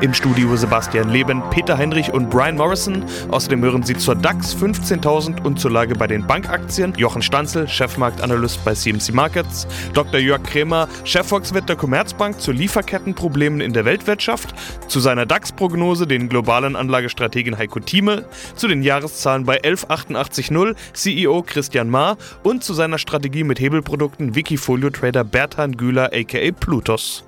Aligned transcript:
Im 0.00 0.14
Studio 0.14 0.56
Sebastian 0.56 1.08
Leben, 1.10 1.42
Peter 1.50 1.78
Heinrich 1.78 2.12
und 2.12 2.30
Brian 2.30 2.56
Morrison. 2.56 3.04
Außerdem 3.30 3.62
hören 3.62 3.82
Sie 3.82 3.96
zur 3.96 4.14
DAX 4.14 4.54
15.000 4.56 5.42
und 5.44 5.60
zur 5.60 5.70
Lage 5.70 5.94
bei 5.94 6.06
den 6.06 6.26
Bankaktien 6.26 6.92
Jochen 6.96 7.22
Stanzel, 7.22 7.68
Chefmarktanalyst 7.68 8.64
bei 8.64 8.74
CMC 8.74 9.12
Markets, 9.12 9.66
Dr. 9.94 10.20
Jörg 10.20 10.42
Kremer, 10.42 10.88
Chefvolkswirt 11.04 11.68
der 11.68 11.76
Commerzbank 11.76 12.40
zu 12.40 12.52
Lieferkettenproblemen 12.52 13.60
in 13.60 13.72
der 13.72 13.84
Weltwirtschaft, 13.84 14.54
zu 14.88 15.00
seiner 15.00 15.26
DAX-Prognose 15.26 16.06
den 16.06 16.28
globalen 16.28 16.76
Anlagestrategen 16.76 17.58
Heiko 17.58 17.80
Thieme, 17.80 18.24
zu 18.54 18.68
den 18.68 18.82
Jahreszahlen 18.82 19.44
bei 19.44 19.62
11880 19.62 20.52
CEO 20.92 21.42
Christian 21.42 21.90
Maar 21.90 22.16
und 22.42 22.64
zu 22.64 22.74
seiner 22.74 22.98
Strategie 22.98 23.44
mit 23.44 23.60
Hebelprodukten 23.60 24.34
Wikifolio-Trader 24.34 25.24
Bertan 25.24 25.76
Güler 25.76 26.10
aka 26.12 26.52
Plutos. 26.58 27.24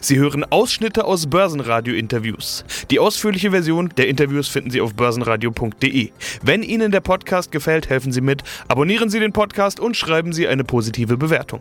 Sie 0.00 0.18
hören 0.18 0.44
Ausschnitte 0.44 1.04
aus 1.04 1.26
Börsenradio-Interviews. 1.26 2.64
Die 2.90 2.98
ausführliche 2.98 3.50
Version 3.50 3.90
der 3.96 4.08
Interviews 4.08 4.48
finden 4.48 4.70
Sie 4.70 4.80
auf 4.80 4.94
börsenradio.de. 4.94 6.10
Wenn 6.42 6.62
Ihnen 6.62 6.92
der 6.92 7.00
Podcast 7.00 7.52
gefällt, 7.52 7.88
helfen 7.88 8.12
Sie 8.12 8.20
mit, 8.20 8.42
abonnieren 8.68 9.10
Sie 9.10 9.20
den 9.20 9.32
Podcast 9.32 9.80
und 9.80 9.96
schreiben 9.96 10.32
Sie 10.32 10.48
eine 10.48 10.64
positive 10.64 11.16
Bewertung. 11.16 11.60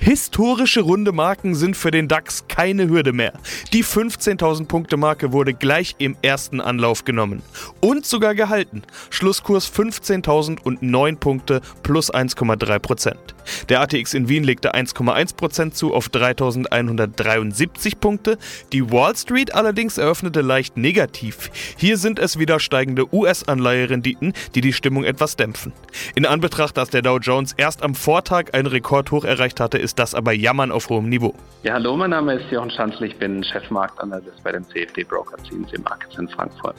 Historische 0.00 0.80
runde 0.80 1.12
Marken 1.12 1.54
sind 1.54 1.76
für 1.76 1.90
den 1.90 2.08
DAX 2.08 2.46
keine 2.48 2.88
Hürde 2.88 3.12
mehr. 3.12 3.32
Die 3.72 3.84
15.000 3.84 4.66
Punkte 4.66 4.96
Marke 4.96 5.32
wurde 5.32 5.54
gleich 5.54 5.96
im 5.98 6.16
ersten 6.22 6.60
Anlauf 6.60 7.04
genommen 7.04 7.42
und 7.80 8.06
sogar 8.06 8.34
gehalten. 8.34 8.82
Schlusskurs 9.10 9.72
15.009 9.72 11.16
Punkte 11.16 11.60
plus 11.82 12.12
1,3 12.12 12.78
Prozent. 12.78 13.34
Der 13.68 13.80
ATX 13.80 14.14
in 14.14 14.28
Wien 14.28 14.44
legte 14.44 14.74
1,1 14.74 15.36
Prozent 15.36 15.76
zu 15.76 15.94
auf 15.94 16.08
3.173 16.08 17.96
Punkte. 17.96 18.38
Die 18.72 18.90
Wall 18.90 19.16
Street 19.16 19.54
allerdings 19.54 19.98
eröffnete 19.98 20.40
leicht 20.40 20.76
negativ. 20.76 21.50
Hier 21.76 21.96
sind 21.96 22.18
es 22.18 22.38
wieder 22.38 22.60
steigende 22.60 23.12
US-Anleiherenditen, 23.12 24.32
die 24.54 24.60
die 24.60 24.72
Stimmung 24.72 25.04
etwas 25.04 25.36
dämpfen. 25.36 25.72
In 26.14 26.26
Anbetracht, 26.26 26.76
dass 26.76 26.90
der 26.90 27.02
Dow 27.02 27.18
Jones 27.18 27.54
erst 27.56 27.82
am 27.82 27.94
Vortag 27.94 28.54
einen 28.54 28.66
Rekordhoch 28.66 29.24
erreicht 29.24 29.45
erreicht 29.46 29.60
hatte, 29.60 29.78
ist 29.78 29.98
das 29.98 30.14
aber 30.14 30.32
Jammern 30.32 30.72
auf 30.72 30.88
hohem 30.88 31.08
Niveau. 31.08 31.34
Ja, 31.62 31.74
hallo, 31.74 31.96
mein 31.96 32.10
Name 32.10 32.34
ist 32.34 32.50
Jochen 32.50 32.70
Schanzl, 32.70 33.04
ich 33.04 33.16
bin 33.16 33.44
Chefmarktanalyst 33.44 34.42
bei 34.42 34.52
dem 34.52 34.64
CFD 34.64 35.04
Broker 35.04 35.36
CNC 35.44 35.78
Markets 35.84 36.18
in 36.18 36.28
Frankfurt. 36.28 36.76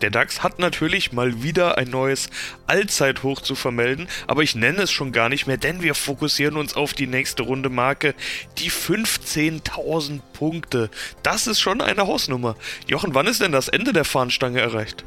Der 0.00 0.10
DAX 0.10 0.42
hat 0.42 0.58
natürlich 0.58 1.12
mal 1.12 1.42
wieder 1.42 1.76
ein 1.76 1.90
neues 1.90 2.30
Allzeithoch 2.66 3.42
zu 3.42 3.54
vermelden, 3.54 4.08
aber 4.28 4.42
ich 4.42 4.54
nenne 4.54 4.82
es 4.82 4.90
schon 4.90 5.12
gar 5.12 5.28
nicht 5.28 5.46
mehr, 5.46 5.58
denn 5.58 5.82
wir 5.82 5.94
fokussieren 5.94 6.56
uns 6.56 6.74
auf 6.74 6.94
die 6.94 7.06
nächste 7.06 7.42
Runde 7.42 7.68
Marke, 7.68 8.14
die 8.58 8.70
15.000 8.70 10.20
Punkte. 10.32 10.88
Das 11.22 11.46
ist 11.46 11.60
schon 11.60 11.82
eine 11.82 12.06
Hausnummer. 12.06 12.54
Jochen, 12.86 13.14
wann 13.14 13.26
ist 13.26 13.42
denn 13.42 13.52
das 13.52 13.68
Ende 13.68 13.92
der 13.92 14.04
Fahnenstange 14.04 14.60
erreicht? 14.60 15.04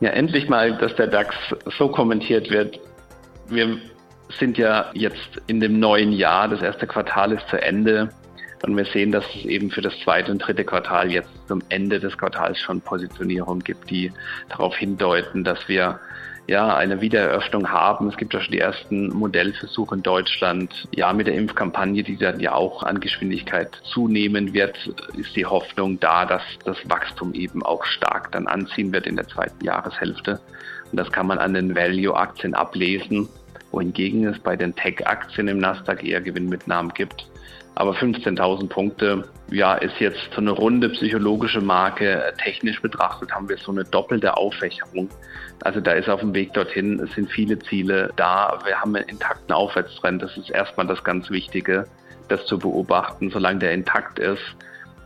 Ja, 0.00 0.10
endlich 0.10 0.48
mal, 0.48 0.78
dass 0.78 0.94
der 0.96 1.08
DAX 1.08 1.34
so 1.76 1.88
kommentiert 1.88 2.48
wird. 2.50 2.80
Wir 3.48 3.78
sind 4.38 4.58
ja 4.58 4.90
jetzt 4.94 5.40
in 5.46 5.60
dem 5.60 5.80
neuen 5.80 6.12
Jahr, 6.12 6.48
das 6.48 6.62
erste 6.62 6.86
Quartal 6.86 7.32
ist 7.32 7.48
zu 7.48 7.60
Ende 7.60 8.10
und 8.62 8.76
wir 8.76 8.84
sehen, 8.86 9.12
dass 9.12 9.24
es 9.34 9.44
eben 9.44 9.70
für 9.70 9.82
das 9.82 9.98
zweite 10.00 10.32
und 10.32 10.38
dritte 10.38 10.64
Quartal 10.64 11.10
jetzt 11.10 11.30
zum 11.46 11.62
Ende 11.68 12.00
des 12.00 12.18
Quartals 12.18 12.58
schon 12.58 12.80
Positionierungen 12.80 13.62
gibt, 13.62 13.90
die 13.90 14.12
darauf 14.48 14.76
hindeuten, 14.76 15.44
dass 15.44 15.68
wir 15.68 16.00
ja 16.48 16.74
eine 16.76 17.00
Wiedereröffnung 17.00 17.70
haben. 17.70 18.08
Es 18.08 18.16
gibt 18.16 18.32
ja 18.32 18.40
schon 18.40 18.52
die 18.52 18.58
ersten 18.58 19.08
Modellversuche 19.10 19.94
in 19.94 20.02
Deutschland. 20.02 20.88
Ja, 20.94 21.12
mit 21.12 21.26
der 21.26 21.34
Impfkampagne, 21.34 22.02
die 22.02 22.16
dann 22.16 22.40
ja 22.40 22.52
auch 22.54 22.82
an 22.82 23.00
Geschwindigkeit 23.00 23.70
zunehmen 23.84 24.54
wird, 24.54 24.76
ist 25.16 25.36
die 25.36 25.46
Hoffnung 25.46 26.00
da, 26.00 26.24
dass 26.24 26.42
das 26.64 26.78
Wachstum 26.88 27.34
eben 27.34 27.62
auch 27.62 27.84
stark 27.84 28.32
dann 28.32 28.46
anziehen 28.46 28.92
wird 28.92 29.06
in 29.06 29.16
der 29.16 29.28
zweiten 29.28 29.62
Jahreshälfte. 29.62 30.40
Und 30.90 30.96
das 30.96 31.12
kann 31.12 31.26
man 31.26 31.38
an 31.38 31.52
den 31.52 31.76
Value-Aktien 31.76 32.54
ablesen 32.54 33.28
wohingegen 33.70 34.26
es 34.26 34.38
bei 34.38 34.56
den 34.56 34.74
Tech-Aktien 34.74 35.48
im 35.48 35.58
Nasdaq 35.58 36.04
eher 36.04 36.20
Gewinnmitnahmen 36.20 36.92
gibt. 36.94 37.26
Aber 37.78 37.92
15.000 37.92 38.68
Punkte, 38.68 39.28
ja, 39.52 39.74
ist 39.74 40.00
jetzt 40.00 40.18
so 40.34 40.40
eine 40.40 40.50
runde 40.50 40.88
psychologische 40.88 41.60
Marke. 41.60 42.34
Technisch 42.42 42.82
betrachtet 42.82 43.30
haben 43.32 43.48
wir 43.48 43.56
so 43.56 43.70
eine 43.70 43.84
doppelte 43.84 44.36
Auffächerung. 44.36 45.08
Also 45.62 45.78
da 45.80 45.92
ist 45.92 46.08
auf 46.08 46.18
dem 46.18 46.34
Weg 46.34 46.52
dorthin, 46.54 46.98
es 46.98 47.12
sind 47.14 47.30
viele 47.30 47.56
Ziele 47.60 48.10
da. 48.16 48.58
Wir 48.64 48.80
haben 48.80 48.96
einen 48.96 49.08
intakten 49.08 49.54
Aufwärtstrend. 49.54 50.20
Das 50.20 50.36
ist 50.36 50.50
erstmal 50.50 50.88
das 50.88 51.04
ganz 51.04 51.30
Wichtige, 51.30 51.84
das 52.28 52.44
zu 52.46 52.58
beobachten. 52.58 53.30
Solange 53.30 53.60
der 53.60 53.72
intakt 53.74 54.18
ist, 54.18 54.42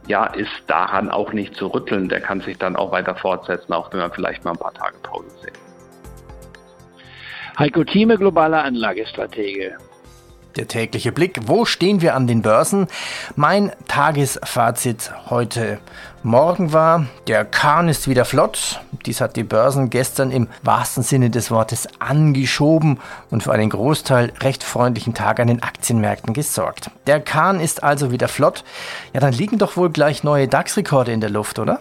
ja, 0.06 0.24
ist 0.24 0.62
daran 0.66 1.10
auch 1.10 1.34
nicht 1.34 1.54
zu 1.54 1.66
rütteln. 1.66 2.08
Der 2.08 2.22
kann 2.22 2.40
sich 2.40 2.56
dann 2.56 2.76
auch 2.76 2.90
weiter 2.90 3.14
fortsetzen, 3.14 3.74
auch 3.74 3.92
wenn 3.92 4.00
wir 4.00 4.10
vielleicht 4.10 4.46
mal 4.46 4.52
ein 4.52 4.56
paar 4.56 4.72
Tage 4.72 4.96
Pause 5.02 5.28
sehen. 5.42 5.61
Heiko 7.58 7.84
Thieme, 7.84 8.16
globaler 8.16 8.64
Anlagestratege. 8.64 9.76
Der 10.56 10.68
tägliche 10.68 11.12
Blick. 11.12 11.40
Wo 11.46 11.64
stehen 11.64 12.00
wir 12.00 12.14
an 12.14 12.26
den 12.26 12.42
Börsen? 12.42 12.86
Mein 13.36 13.72
Tagesfazit 13.88 15.12
heute 15.28 15.78
Morgen 16.22 16.72
war, 16.72 17.06
der 17.26 17.44
Kahn 17.44 17.88
ist 17.88 18.08
wieder 18.08 18.24
flott. 18.24 18.80
Dies 19.06 19.20
hat 19.20 19.36
die 19.36 19.44
Börsen 19.44 19.90
gestern 19.90 20.30
im 20.30 20.48
wahrsten 20.62 21.02
Sinne 21.02 21.30
des 21.30 21.50
Wortes 21.50 21.88
angeschoben 21.98 23.00
und 23.30 23.42
für 23.42 23.52
einen 23.52 23.70
Großteil 23.70 24.32
recht 24.40 24.62
freundlichen 24.62 25.14
Tag 25.14 25.40
an 25.40 25.48
den 25.48 25.62
Aktienmärkten 25.62 26.32
gesorgt. 26.34 26.90
Der 27.06 27.20
Kahn 27.20 27.60
ist 27.60 27.82
also 27.82 28.12
wieder 28.12 28.28
flott. 28.28 28.64
Ja, 29.12 29.20
dann 29.20 29.32
liegen 29.32 29.58
doch 29.58 29.76
wohl 29.76 29.90
gleich 29.90 30.22
neue 30.22 30.48
DAX-Rekorde 30.48 31.12
in 31.12 31.20
der 31.20 31.30
Luft, 31.30 31.58
oder? 31.58 31.80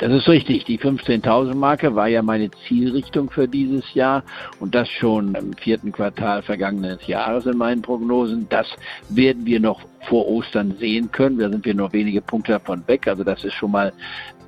Das 0.00 0.10
ist 0.12 0.28
richtig. 0.28 0.64
Die 0.64 0.78
15.000 0.78 1.54
Marke 1.54 1.94
war 1.94 2.08
ja 2.08 2.22
meine 2.22 2.50
Zielrichtung 2.66 3.28
für 3.28 3.46
dieses 3.46 3.92
Jahr 3.92 4.24
und 4.58 4.74
das 4.74 4.88
schon 4.88 5.34
im 5.34 5.52
vierten 5.52 5.92
Quartal 5.92 6.42
vergangenen 6.42 6.98
Jahres 7.06 7.44
in 7.44 7.58
meinen 7.58 7.82
Prognosen. 7.82 8.46
Das 8.48 8.66
werden 9.10 9.44
wir 9.44 9.60
noch 9.60 9.82
vor 10.08 10.26
Ostern 10.26 10.74
sehen 10.78 11.12
können. 11.12 11.38
Da 11.38 11.50
sind 11.50 11.66
wir 11.66 11.74
noch 11.74 11.92
wenige 11.92 12.22
Punkte 12.22 12.52
davon 12.52 12.82
weg. 12.86 13.06
Also 13.08 13.24
das 13.24 13.44
ist 13.44 13.52
schon 13.52 13.72
mal 13.72 13.92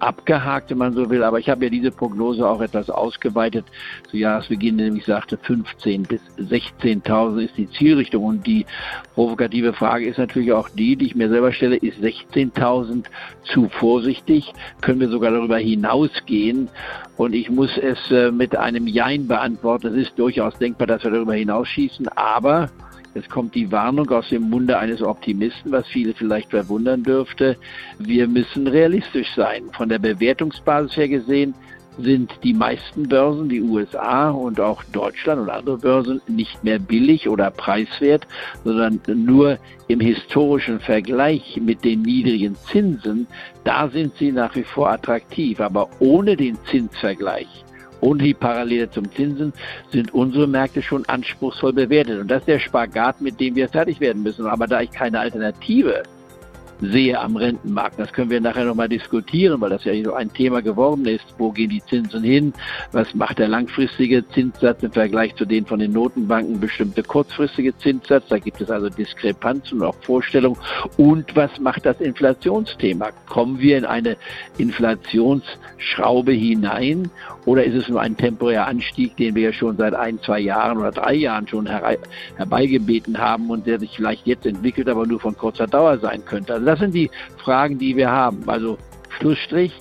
abgehakt, 0.03 0.71
wenn 0.71 0.79
man 0.79 0.93
so 0.93 1.09
will. 1.09 1.23
Aber 1.23 1.39
ich 1.39 1.49
habe 1.49 1.65
ja 1.65 1.71
diese 1.71 1.91
Prognose 1.91 2.47
auch 2.47 2.61
etwas 2.61 2.91
ausgeweitet 2.91 3.65
zu 4.11 4.17
Jahresbeginn, 4.17 4.77
nämlich 4.77 5.05
sagte 5.05 5.39
15 5.39 6.03
bis 6.03 6.21
16.000 6.39 7.45
ist 7.45 7.57
die 7.57 7.71
Zielrichtung. 7.71 8.25
Und 8.25 8.47
die 8.47 8.67
provokative 9.15 9.73
Frage 9.73 10.07
ist 10.07 10.19
natürlich 10.19 10.53
auch 10.53 10.69
die, 10.69 10.97
die 10.97 11.07
ich 11.07 11.15
mir 11.15 11.29
selber 11.29 11.53
stelle, 11.53 11.77
ist 11.77 11.99
16.000 11.99 13.05
zu 13.45 13.69
vorsichtig? 13.69 14.53
Können 14.81 15.01
wir 15.01 15.09
sogar 15.09 15.31
darüber 15.31 15.59
hinausgehen? 15.59 16.69
Und 17.17 17.34
ich 17.34 17.51
muss 17.51 17.77
es 17.79 18.11
äh, 18.11 18.33
mit 18.33 18.57
einem 18.57 18.87
Jein 18.87 19.29
beantworten. 19.29 19.89
Es 19.89 20.09
ist 20.09 20.19
durchaus 20.19 20.59
denkbar, 20.59 20.87
dass 20.87 21.05
wir 21.05 21.11
darüber 21.11 21.34
hinausschießen, 21.34 22.09
aber 22.09 22.71
Jetzt 23.15 23.28
kommt 23.28 23.55
die 23.55 23.71
Warnung 23.71 24.09
aus 24.11 24.28
dem 24.31 24.49
Munde 24.49 24.78
eines 24.78 25.03
Optimisten, 25.03 25.71
was 25.71 25.87
viele 25.87 26.15
vielleicht 26.15 26.50
verwundern 26.50 27.03
dürfte. 27.03 27.56
Wir 27.99 28.27
müssen 28.27 28.67
realistisch 28.67 29.34
sein. 29.37 29.65
Von 29.73 29.91
der 29.91 29.99
Bewertungsbasis 29.99 30.97
her 30.97 31.09
gesehen 31.09 31.55
sind 31.99 32.33
die 32.43 32.55
meisten 32.55 33.06
Börsen, 33.06 33.51
die 33.51 33.61
USA 33.61 34.31
und 34.31 34.61
auch 34.61 34.83
Deutschland 34.93 35.43
und 35.43 35.51
andere 35.51 35.77
Börsen, 35.77 36.22
nicht 36.27 36.65
mehr 36.65 36.78
billig 36.78 37.28
oder 37.28 37.51
preiswert, 37.51 38.27
sondern 38.65 39.01
nur 39.06 39.59
im 39.89 40.01
historischen 40.01 40.81
Vergleich 40.81 41.60
mit 41.60 41.84
den 41.84 42.01
niedrigen 42.03 42.57
Zinsen, 42.57 43.27
da 43.65 43.89
sind 43.91 44.16
sie 44.16 44.33
nach 44.33 44.57
wie 44.57 44.63
vor 44.63 44.91
attraktiv. 44.91 45.60
Aber 45.60 45.91
ohne 45.98 46.34
den 46.34 46.57
Zinsvergleich 46.71 47.65
ohne 48.03 48.25
die 48.25 48.34
Parallele 48.34 48.91
zum 48.91 49.10
Zinsen 49.13 49.53
sind 49.91 50.13
unsere 50.13 50.47
Märkte 50.47 50.83
schon 50.83 51.07
anspruchsvoll 51.07 51.72
bewertet. 51.72 52.21
Und 52.21 52.28
das 52.28 52.41
ist 52.41 52.49
der 52.49 52.59
Spagat, 52.59 53.21
mit 53.21 53.41
dem 53.41 53.54
wir 53.54 53.69
fertig 53.69 54.01
werden 54.01 54.22
müssen. 54.22 54.47
Aber 54.47 54.66
da 54.66 54.81
ich 54.81 54.91
keine 54.91 55.21
Alternative 55.21 56.03
sehe 56.83 57.19
am 57.19 57.37
Rentenmarkt. 57.37 57.99
Das 57.99 58.13
können 58.13 58.31
wir 58.31 58.41
nachher 58.41 58.65
nochmal 58.65 58.89
diskutieren, 58.89 59.61
weil 59.61 59.71
das 59.71 59.84
ja 59.84 59.93
so 60.03 60.15
ein 60.15 60.33
Thema 60.33 60.61
geworden 60.61 61.07
ist. 61.07 61.25
Wo 61.39 61.53
gehen 61.53 61.71
die 61.71 61.83
Zinsen 61.84 62.23
hin? 62.23 62.53
Was 62.91 63.15
macht 63.15 63.39
der 63.39 63.49
langfristige 63.49 64.27
Zinssatz 64.29 64.83
im 64.83 64.93
Vergleich 64.93 65.34
zu 65.37 65.45
den 65.45 65.65
von 65.65 65.79
den 65.79 65.93
Notenbanken 65.93 66.59
bestimmte 66.59 67.03
kurzfristige 67.03 67.77
Zinssatz? 67.79 68.25
Da 68.29 68.39
gibt 68.39 68.61
es 68.61 68.71
also 68.71 68.89
Diskrepanzen 68.89 69.81
und 69.81 69.87
auch 69.87 69.95
Vorstellungen. 70.01 70.59
Und 70.97 71.34
was 71.37 71.59
macht 71.61 71.87
das 71.87 72.01
Inflationsthema? 72.01 73.11
Kommen 73.29 73.61
wir 73.61 73.79
in 73.79 73.84
eine 73.84 74.17
Inflationsschraube 74.59 76.33
hinein 76.33 77.11
oder 77.45 77.65
ist 77.65 77.75
es 77.75 77.89
nur 77.89 78.01
ein 78.01 78.17
temporärer 78.17 78.67
Anstieg, 78.67 79.17
den 79.17 79.34
wir 79.34 79.43
ja 79.43 79.53
schon 79.53 79.77
seit 79.77 79.95
ein, 79.95 80.21
zwei 80.21 80.41
Jahren 80.41 80.79
oder 80.79 80.91
drei 80.91 81.15
Jahren 81.15 81.47
schon 81.47 81.67
herbeigebeten 81.67 83.19
haben 83.19 83.51
und 83.51 83.67
der 83.67 83.79
sich 83.79 83.91
vielleicht 83.97 84.27
jetzt 84.27 84.47
entwickelt, 84.47 84.89
aber 84.89 85.07
nur 85.07 85.21
von 85.21 85.37
kurzer 85.37 85.67
Dauer 85.67 85.99
sein 85.99 86.25
könnte? 86.25 86.55
Also 86.55 86.72
das 86.72 86.78
sind 86.78 86.95
die 86.95 87.10
Fragen, 87.45 87.78
die 87.78 87.97
wir 87.97 88.10
haben. 88.10 88.48
Also 88.48 88.78
Schlussstrich, 89.19 89.72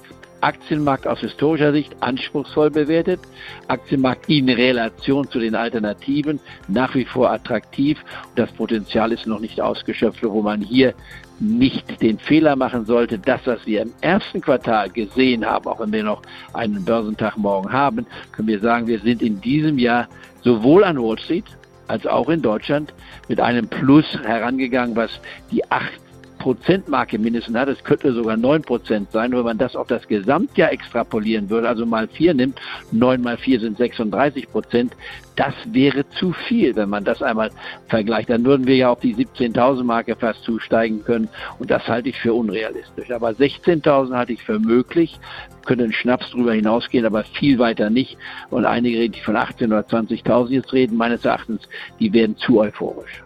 Aktienmarkt 0.41 1.07
aus 1.07 1.19
historischer 1.19 1.71
Sicht 1.71 1.95
anspruchsvoll 2.01 2.69
bewertet, 2.69 3.21
Aktienmarkt 3.69 4.27
in 4.27 4.49
Relation 4.49 5.29
zu 5.29 5.39
den 5.39 5.55
Alternativen 5.55 6.41
nach 6.67 6.93
wie 6.93 7.05
vor 7.05 7.31
attraktiv. 7.31 7.97
Das 8.35 8.51
Potenzial 8.51 9.13
ist 9.13 9.25
noch 9.25 9.39
nicht 9.39 9.61
ausgeschöpft, 9.61 10.21
wo 10.21 10.41
man 10.41 10.59
hier 10.59 10.93
nicht 11.39 12.01
den 12.01 12.19
Fehler 12.19 12.57
machen 12.57 12.85
sollte, 12.85 13.17
das, 13.17 13.39
was 13.45 13.65
wir 13.65 13.83
im 13.83 13.93
ersten 14.01 14.41
Quartal 14.41 14.89
gesehen 14.89 15.45
haben, 15.45 15.65
auch 15.67 15.79
wenn 15.79 15.93
wir 15.93 16.03
noch 16.03 16.21
einen 16.53 16.83
Börsentag 16.83 17.37
morgen 17.37 17.71
haben, 17.71 18.05
können 18.33 18.49
wir 18.49 18.59
sagen, 18.59 18.85
wir 18.85 18.99
sind 18.99 19.21
in 19.21 19.39
diesem 19.39 19.79
Jahr 19.79 20.09
sowohl 20.41 20.83
an 20.83 20.97
Wall 20.97 21.17
Street 21.19 21.45
als 21.87 22.05
auch 22.05 22.27
in 22.27 22.41
Deutschland 22.41 22.93
mit 23.29 23.39
einem 23.39 23.67
Plus 23.67 24.05
herangegangen, 24.25 24.95
was 24.95 25.11
die 25.51 25.63
acht 25.71 26.01
Prozentmarke 26.41 27.19
mindestens 27.19 27.55
hat. 27.55 27.67
Es 27.67 27.83
könnte 27.83 28.13
sogar 28.13 28.35
9 28.35 28.63
Prozent 28.63 29.11
sein. 29.11 29.31
Wenn 29.31 29.43
man 29.43 29.59
das 29.59 29.75
auf 29.75 29.85
das 29.85 30.07
Gesamtjahr 30.07 30.71
extrapolieren 30.71 31.51
würde, 31.51 31.69
also 31.69 31.85
mal 31.85 32.07
4 32.07 32.33
nimmt, 32.33 32.59
9 32.91 33.21
mal 33.21 33.37
4 33.37 33.59
sind 33.59 33.77
36 33.77 34.51
Prozent, 34.51 34.93
das 35.35 35.53
wäre 35.65 36.03
zu 36.09 36.33
viel, 36.33 36.75
wenn 36.75 36.89
man 36.89 37.03
das 37.03 37.21
einmal 37.21 37.51
vergleicht. 37.89 38.31
Dann 38.31 38.43
würden 38.43 38.65
wir 38.65 38.75
ja 38.75 38.89
auf 38.89 38.99
die 39.01 39.13
17.000 39.13 39.83
Marke 39.83 40.15
fast 40.15 40.43
zusteigen 40.43 41.03
können 41.03 41.29
und 41.59 41.69
das 41.69 41.87
halte 41.87 42.09
ich 42.09 42.17
für 42.17 42.33
unrealistisch. 42.33 43.11
Aber 43.11 43.29
16.000 43.29 44.15
halte 44.15 44.33
ich 44.33 44.41
für 44.41 44.57
möglich, 44.57 45.19
können 45.67 45.93
Schnaps 45.93 46.31
drüber 46.31 46.53
hinausgehen, 46.53 47.05
aber 47.05 47.23
viel 47.23 47.59
weiter 47.59 47.91
nicht. 47.91 48.17
Und 48.49 48.65
einige, 48.65 49.07
die 49.07 49.21
von 49.21 49.35
18.000 49.35 49.65
oder 49.67 49.81
20.000 49.81 50.49
jetzt 50.49 50.73
reden, 50.73 50.97
meines 50.97 51.23
Erachtens, 51.23 51.69
die 51.99 52.11
werden 52.11 52.35
zu 52.37 52.59
euphorisch. 52.59 53.21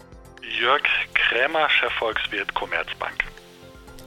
Jörg 0.49 0.87
Krämer, 1.13 1.69
Chefvolkswirt 1.69 2.53
Commerzbank. 2.53 3.34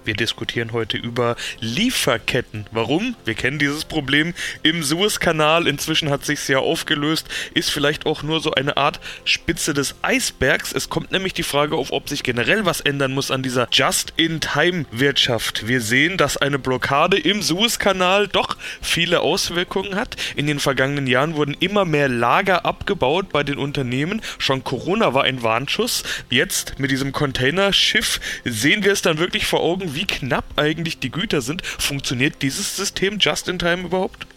Wir 0.09 0.15
diskutieren 0.15 0.73
heute 0.73 0.97
über 0.97 1.37
Lieferketten. 1.61 2.67
Warum? 2.73 3.15
Wir 3.27 3.35
kennen 3.35 3.59
dieses 3.59 3.85
Problem 3.85 4.33
im 4.63 4.83
Suezkanal. 4.83 5.67
Inzwischen 5.67 6.09
hat 6.09 6.25
sich 6.25 6.49
ja 6.49 6.61
aufgelöst. 6.61 7.27
Ist 7.53 7.71
vielleicht 7.71 8.07
auch 8.07 8.23
nur 8.23 8.41
so 8.41 8.53
eine 8.53 8.79
Art 8.79 9.01
Spitze 9.27 9.75
des 9.75 9.97
Eisbergs. 10.01 10.73
Es 10.73 10.89
kommt 10.89 11.13
nämlich 11.13 11.35
die 11.35 11.43
Frage 11.43 11.77
auf, 11.77 11.93
ob 11.93 12.09
sich 12.09 12.23
generell 12.23 12.65
was 12.65 12.81
ändern 12.81 13.13
muss 13.13 13.31
an 13.31 13.43
dieser 13.43 13.69
Just-in-Time-Wirtschaft. 13.71 15.69
Wir 15.69 15.83
sehen, 15.83 16.17
dass 16.17 16.39
eine 16.39 16.59
Blockade 16.59 17.19
im 17.19 17.43
Suezkanal 17.43 18.29
doch 18.29 18.57
viele 18.81 19.21
Auswirkungen 19.21 19.95
hat. 19.95 20.17
In 20.37 20.47
den 20.47 20.59
vergangenen 20.59 21.07
Jahren 21.07 21.35
wurden 21.35 21.55
immer 21.61 21.85
mehr 21.85 22.09
Lager 22.09 22.65
abgebaut 22.65 23.29
bei 23.29 23.43
den 23.43 23.59
Unternehmen. 23.59 24.23
Schon 24.39 24.65
Corona 24.65 25.13
war 25.13 25.25
ein 25.25 25.43
Warnschuss. 25.43 26.03
Jetzt 26.31 26.79
mit 26.79 26.91
diesem 26.91 27.13
Containerschiff 27.13 28.21
sehen 28.47 28.85
wir 28.85 28.93
es 28.93 29.03
dann 29.03 29.19
wirklich 29.19 29.45
vor 29.45 29.61
Augen, 29.61 29.98
wie 29.99 30.07
knapp 30.07 30.45
eigentlich 30.57 31.01
die 31.01 31.11
Güter 31.11 31.41
sind. 31.41 31.67
Funktioniert 31.67 32.41
dieses 32.41 32.77
System 32.77 33.19
just 33.19 33.49
in 33.49 33.59
time 33.59 33.87
überhaupt? 33.87 34.29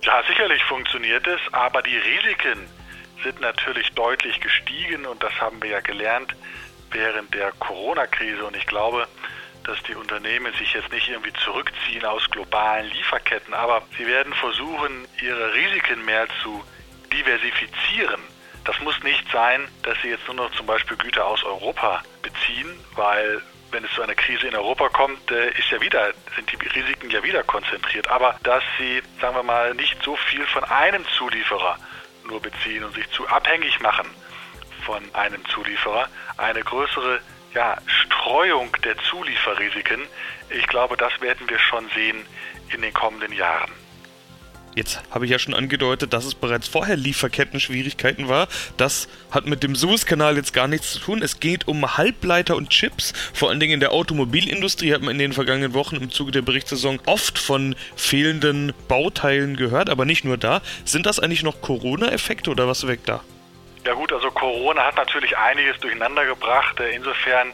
Ja, 0.00 0.22
sicherlich 0.26 0.64
funktioniert 0.64 1.26
es, 1.26 1.40
aber 1.52 1.82
die 1.82 1.96
Risiken 1.96 2.66
sind 3.22 3.38
natürlich 3.42 3.90
deutlich 3.90 4.40
gestiegen 4.40 5.04
und 5.04 5.22
das 5.22 5.32
haben 5.38 5.62
wir 5.62 5.68
ja 5.68 5.80
gelernt 5.80 6.34
während 6.90 7.34
der 7.34 7.52
Corona-Krise 7.52 8.44
und 8.44 8.56
ich 8.56 8.66
glaube, 8.66 9.06
dass 9.64 9.80
die 9.82 9.94
Unternehmen 9.94 10.52
sich 10.54 10.72
jetzt 10.72 10.90
nicht 10.90 11.08
irgendwie 11.08 11.34
zurückziehen 11.44 12.04
aus 12.06 12.28
globalen 12.30 12.90
Lieferketten, 12.90 13.52
aber 13.52 13.82
sie 13.98 14.06
werden 14.06 14.32
versuchen, 14.32 15.06
ihre 15.22 15.52
Risiken 15.52 16.02
mehr 16.06 16.26
zu 16.42 16.64
diversifizieren. 17.12 18.22
Das 18.64 18.80
muss 18.80 19.00
nicht 19.02 19.30
sein, 19.30 19.68
dass 19.82 20.00
sie 20.00 20.08
jetzt 20.08 20.26
nur 20.26 20.36
noch 20.36 20.52
zum 20.52 20.64
Beispiel 20.64 20.96
Güter 20.96 21.26
aus 21.26 21.44
Europa 21.44 22.02
beziehen, 22.22 22.70
weil 22.96 23.42
wenn 23.72 23.84
es 23.84 23.90
zu 23.92 24.02
einer 24.02 24.14
Krise 24.14 24.46
in 24.46 24.54
Europa 24.54 24.88
kommt, 24.90 25.30
äh, 25.30 25.50
ist 25.50 25.70
ja 25.70 25.80
wieder, 25.80 26.12
sind 26.36 26.50
die 26.52 26.56
Risiken 26.68 27.10
ja 27.10 27.22
wieder 27.22 27.42
konzentriert. 27.42 28.08
Aber 28.08 28.38
dass 28.42 28.62
sie, 28.78 29.02
sagen 29.20 29.34
wir 29.34 29.42
mal, 29.42 29.74
nicht 29.74 30.02
so 30.02 30.16
viel 30.16 30.46
von 30.46 30.64
einem 30.64 31.04
Zulieferer 31.16 31.78
nur 32.28 32.40
beziehen 32.40 32.84
und 32.84 32.94
sich 32.94 33.10
zu 33.10 33.26
abhängig 33.28 33.80
machen 33.80 34.06
von 34.84 35.02
einem 35.14 35.44
Zulieferer, 35.46 36.08
eine 36.36 36.62
größere 36.62 37.20
ja, 37.54 37.76
Streuung 37.86 38.76
der 38.84 38.96
Zulieferrisiken, 38.98 40.02
ich 40.50 40.66
glaube, 40.66 40.96
das 40.96 41.20
werden 41.20 41.48
wir 41.48 41.58
schon 41.58 41.88
sehen 41.90 42.24
in 42.70 42.82
den 42.82 42.92
kommenden 42.92 43.32
Jahren. 43.32 43.70
Jetzt 44.74 45.02
habe 45.10 45.26
ich 45.26 45.30
ja 45.30 45.38
schon 45.38 45.52
angedeutet, 45.52 46.14
dass 46.14 46.24
es 46.24 46.34
bereits 46.34 46.66
vorher 46.66 46.96
Lieferketten-Schwierigkeiten 46.96 48.28
war. 48.28 48.48
Das 48.78 49.06
hat 49.30 49.44
mit 49.44 49.62
dem 49.62 49.76
Suezkanal 49.76 50.36
jetzt 50.36 50.54
gar 50.54 50.66
nichts 50.66 50.92
zu 50.92 50.98
tun. 50.98 51.22
Es 51.22 51.40
geht 51.40 51.68
um 51.68 51.98
Halbleiter 51.98 52.56
und 52.56 52.70
Chips. 52.70 53.12
Vor 53.34 53.50
allen 53.50 53.60
Dingen 53.60 53.74
in 53.74 53.80
der 53.80 53.92
Automobilindustrie 53.92 54.94
hat 54.94 55.02
man 55.02 55.10
in 55.12 55.18
den 55.18 55.32
vergangenen 55.34 55.74
Wochen 55.74 55.96
im 55.96 56.10
Zuge 56.10 56.32
der 56.32 56.40
Berichtssaison 56.40 57.00
oft 57.04 57.38
von 57.38 57.76
fehlenden 57.96 58.72
Bauteilen 58.88 59.56
gehört, 59.56 59.90
aber 59.90 60.06
nicht 60.06 60.24
nur 60.24 60.38
da. 60.38 60.62
Sind 60.86 61.04
das 61.04 61.20
eigentlich 61.20 61.42
noch 61.42 61.60
Corona-Effekte 61.60 62.50
oder 62.50 62.66
was 62.66 62.86
weg 62.86 63.00
da? 63.04 63.22
Ja 63.84 63.92
gut, 63.92 64.10
also 64.10 64.30
Corona 64.30 64.86
hat 64.86 64.96
natürlich 64.96 65.36
einiges 65.36 65.78
durcheinander 65.80 66.24
gebracht. 66.24 66.80
Insofern 66.94 67.52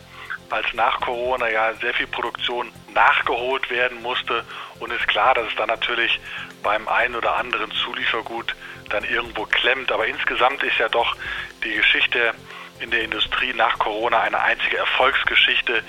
als 0.50 0.66
nach 0.74 1.00
Corona 1.00 1.48
ja 1.50 1.72
sehr 1.80 1.94
viel 1.94 2.06
Produktion 2.06 2.70
nachgeholt 2.94 3.70
werden 3.70 4.00
musste 4.02 4.44
und 4.80 4.92
ist 4.92 5.06
klar, 5.08 5.34
dass 5.34 5.48
es 5.48 5.54
dann 5.56 5.68
natürlich 5.68 6.20
beim 6.62 6.88
einen 6.88 7.14
oder 7.14 7.36
anderen 7.36 7.70
Zuliefergut 7.72 8.54
dann 8.90 9.04
irgendwo 9.04 9.44
klemmt. 9.44 9.92
Aber 9.92 10.06
insgesamt 10.06 10.62
ist 10.62 10.78
ja 10.78 10.88
doch 10.88 11.16
die 11.64 11.74
Geschichte 11.74 12.34
in 12.80 12.90
der 12.90 13.02
Industrie 13.02 13.52
nach 13.54 13.78
Corona 13.78 14.20
eine 14.20 14.40
einzige 14.40 14.76
Erfolgsgeschichte. 14.76 15.82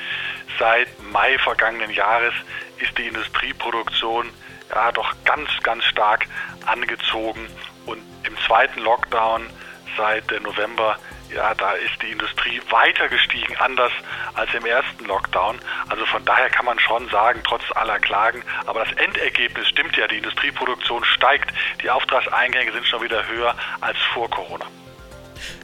Seit 0.57 0.87
Mai 1.11 1.37
vergangenen 1.39 1.91
Jahres 1.91 2.33
ist 2.79 2.97
die 2.97 3.07
Industrieproduktion 3.07 4.29
ja 4.73 4.91
doch 4.91 5.13
ganz, 5.23 5.49
ganz 5.63 5.83
stark 5.85 6.25
angezogen 6.65 7.47
und 7.85 8.01
im 8.23 8.37
zweiten 8.45 8.81
Lockdown 8.81 9.49
seit 9.97 10.29
November 10.41 10.97
ja, 11.33 11.53
da 11.55 11.71
ist 11.73 12.01
die 12.01 12.11
Industrie 12.11 12.61
weiter 12.69 13.07
gestiegen, 13.07 13.55
anders 13.57 13.91
als 14.33 14.53
im 14.53 14.65
ersten 14.65 15.05
Lockdown. 15.05 15.59
Also 15.89 16.05
von 16.05 16.23
daher 16.25 16.49
kann 16.49 16.65
man 16.65 16.79
schon 16.79 17.07
sagen, 17.09 17.41
trotz 17.43 17.63
aller 17.75 17.99
Klagen, 17.99 18.43
aber 18.65 18.85
das 18.85 18.93
Endergebnis 18.93 19.67
stimmt 19.67 19.95
ja, 19.97 20.07
die 20.07 20.17
Industrieproduktion 20.17 21.03
steigt, 21.05 21.51
die 21.83 21.89
Auftragseingänge 21.89 22.71
sind 22.71 22.87
schon 22.87 23.03
wieder 23.03 23.27
höher 23.27 23.55
als 23.81 23.97
vor 24.13 24.29
Corona. 24.29 24.65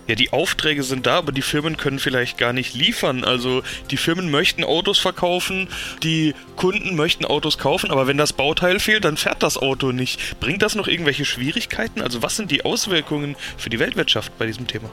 Ja, 0.07 0.15
die 0.15 0.31
Aufträge 0.31 0.83
sind 0.83 1.07
da, 1.07 1.17
aber 1.17 1.31
die 1.31 1.41
Firmen 1.41 1.77
können 1.77 1.97
vielleicht 1.99 2.37
gar 2.37 2.53
nicht 2.53 2.75
liefern. 2.75 3.23
Also 3.23 3.63
die 3.89 3.97
Firmen 3.97 4.29
möchten 4.29 4.63
Autos 4.63 4.99
verkaufen, 4.99 5.67
die 6.03 6.35
Kunden 6.55 6.95
möchten 6.95 7.25
Autos 7.25 7.57
kaufen, 7.57 7.91
aber 7.91 8.05
wenn 8.07 8.17
das 8.17 8.31
Bauteil 8.31 8.79
fehlt, 8.79 9.03
dann 9.03 9.17
fährt 9.17 9.41
das 9.41 9.57
Auto 9.57 9.91
nicht. 9.91 10.39
Bringt 10.39 10.61
das 10.61 10.75
noch 10.75 10.87
irgendwelche 10.87 11.25
Schwierigkeiten? 11.25 12.01
Also 12.01 12.21
was 12.21 12.35
sind 12.35 12.51
die 12.51 12.63
Auswirkungen 12.63 13.35
für 13.57 13.69
die 13.69 13.79
Weltwirtschaft 13.79 14.37
bei 14.37 14.45
diesem 14.45 14.67
Thema? 14.67 14.89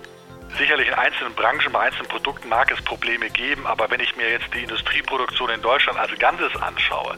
Sicherlich 0.59 0.89
in 0.89 0.95
einzelnen 0.95 1.35
Branchen, 1.35 1.73
bei 1.73 1.81
einzelnen 1.81 2.09
Produkten 2.09 2.49
mag 2.49 2.71
es 2.71 2.83
Probleme 2.83 3.31
geben, 3.31 3.67
aber 3.67 3.91
wenn 3.91 4.01
ich 4.01 4.17
mir 4.17 4.31
jetzt 4.31 4.53
die 4.55 4.63
Industrieproduktion 4.63 5.51
in 5.51 5.63
Deutschland 5.63 5.99
als 5.99 6.17
Ganzes 6.19 6.55
anschaue, 6.61 7.17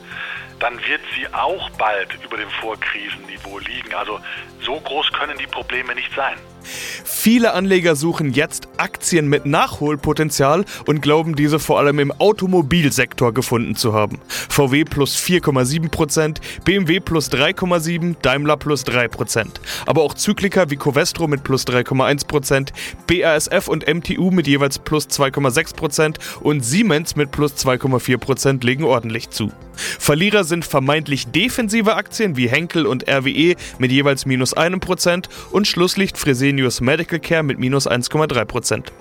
dann 0.61 0.75
wird 0.75 1.01
sie 1.15 1.27
auch 1.33 1.71
bald 1.71 2.09
über 2.25 2.37
dem 2.37 2.51
Vorkrisenniveau 2.61 3.59
liegen. 3.59 3.95
Also 3.95 4.21
so 4.61 4.81
groß 4.81 5.13
können 5.13 5.39
die 5.39 5.47
Probleme 5.47 5.95
nicht 5.95 6.13
sein. 6.15 6.37
Viele 6.65 7.53
Anleger 7.53 7.95
suchen 7.95 8.33
jetzt 8.33 8.69
Aktien 8.77 9.29
mit 9.29 9.45
Nachholpotenzial 9.47 10.65
und 10.87 11.03
glauben 11.03 11.37
diese 11.37 11.59
vor 11.59 11.79
allem 11.79 11.99
im 11.99 12.13
Automobilsektor 12.13 13.35
gefunden 13.35 13.77
zu 13.77 13.93
haben. 13.93 14.21
VW 14.29 14.85
plus 14.85 15.17
4,7%, 15.17 16.39
BMW 16.65 17.01
plus 17.01 17.31
3,7%, 17.31 18.17
Daimler 18.23 18.57
plus 18.57 18.87
3%. 18.87 19.47
Aber 19.87 20.03
auch 20.03 20.15
Zykliker 20.15 20.71
wie 20.71 20.77
Covestro 20.77 21.27
mit 21.27 21.45
plus 21.45 21.67
3,1%, 21.67 22.71
BASF 23.07 23.69
und 23.69 23.87
MTU 23.87 24.31
mit 24.31 24.47
jeweils 24.47 24.79
plus 24.79 25.07
2,6% 25.09 26.17
und 26.41 26.65
Siemens 26.65 27.17
mit 27.17 27.31
plus 27.31 27.55
2,4% 27.55 28.65
legen 28.65 28.85
ordentlich 28.85 29.31
zu. 29.31 29.53
Verlierer 29.77 30.45
sind 30.45 30.65
vermeintlich 30.65 31.27
defensive 31.29 31.95
Aktien 31.95 32.37
wie 32.37 32.49
Henkel 32.49 32.87
und 32.87 33.09
RWE 33.09 33.55
mit 33.79 33.93
jeweils 33.93 34.27
minus 34.27 34.55
einem 34.55 34.81
Prozent 34.81 35.29
und 35.51 35.67
Schlusslicht 35.67 36.19
Fresenius 36.19 36.81
Medical 36.81 37.19
Care 37.19 37.43
mit 37.43 37.59
minus 37.59 37.89
1,3 37.89 38.45
Prozent. 38.45 38.93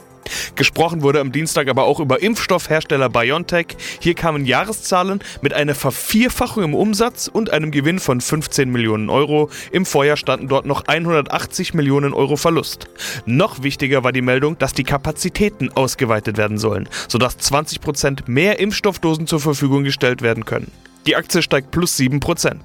Gesprochen 0.55 1.01
wurde 1.01 1.19
am 1.19 1.31
Dienstag 1.31 1.67
aber 1.67 1.83
auch 1.83 1.99
über 1.99 2.21
Impfstoffhersteller 2.21 3.09
BioNTech. 3.09 3.67
Hier 3.99 4.13
kamen 4.13 4.45
Jahreszahlen 4.45 5.19
mit 5.41 5.53
einer 5.53 5.75
Vervierfachung 5.75 6.63
im 6.63 6.73
Umsatz 6.75 7.27
und 7.27 7.51
einem 7.51 7.71
Gewinn 7.71 7.99
von 7.99 8.21
15 8.21 8.69
Millionen 8.69 9.09
Euro. 9.09 9.49
Im 9.71 9.85
Vorjahr 9.85 10.17
standen 10.17 10.47
dort 10.47 10.65
noch 10.65 10.85
180 10.87 11.73
Millionen 11.73 12.13
Euro 12.13 12.35
Verlust. 12.35 12.87
Noch 13.25 13.63
wichtiger 13.63 14.03
war 14.03 14.11
die 14.11 14.21
Meldung, 14.21 14.57
dass 14.57 14.73
die 14.73 14.83
Kapazitäten 14.83 15.71
ausgeweitet 15.71 16.37
werden 16.37 16.57
sollen, 16.57 16.87
sodass 17.07 17.37
20 17.37 17.81
Prozent 17.81 18.27
mehr 18.27 18.59
Impfstoffdosen 18.59 19.27
zur 19.27 19.39
Verfügung 19.39 19.83
gestellt 19.83 20.21
werden 20.21 20.45
können. 20.45 20.71
Die 21.05 21.17
Aktie 21.17 21.41
steigt 21.41 21.71
plus 21.71 21.97
7%. 21.99 22.55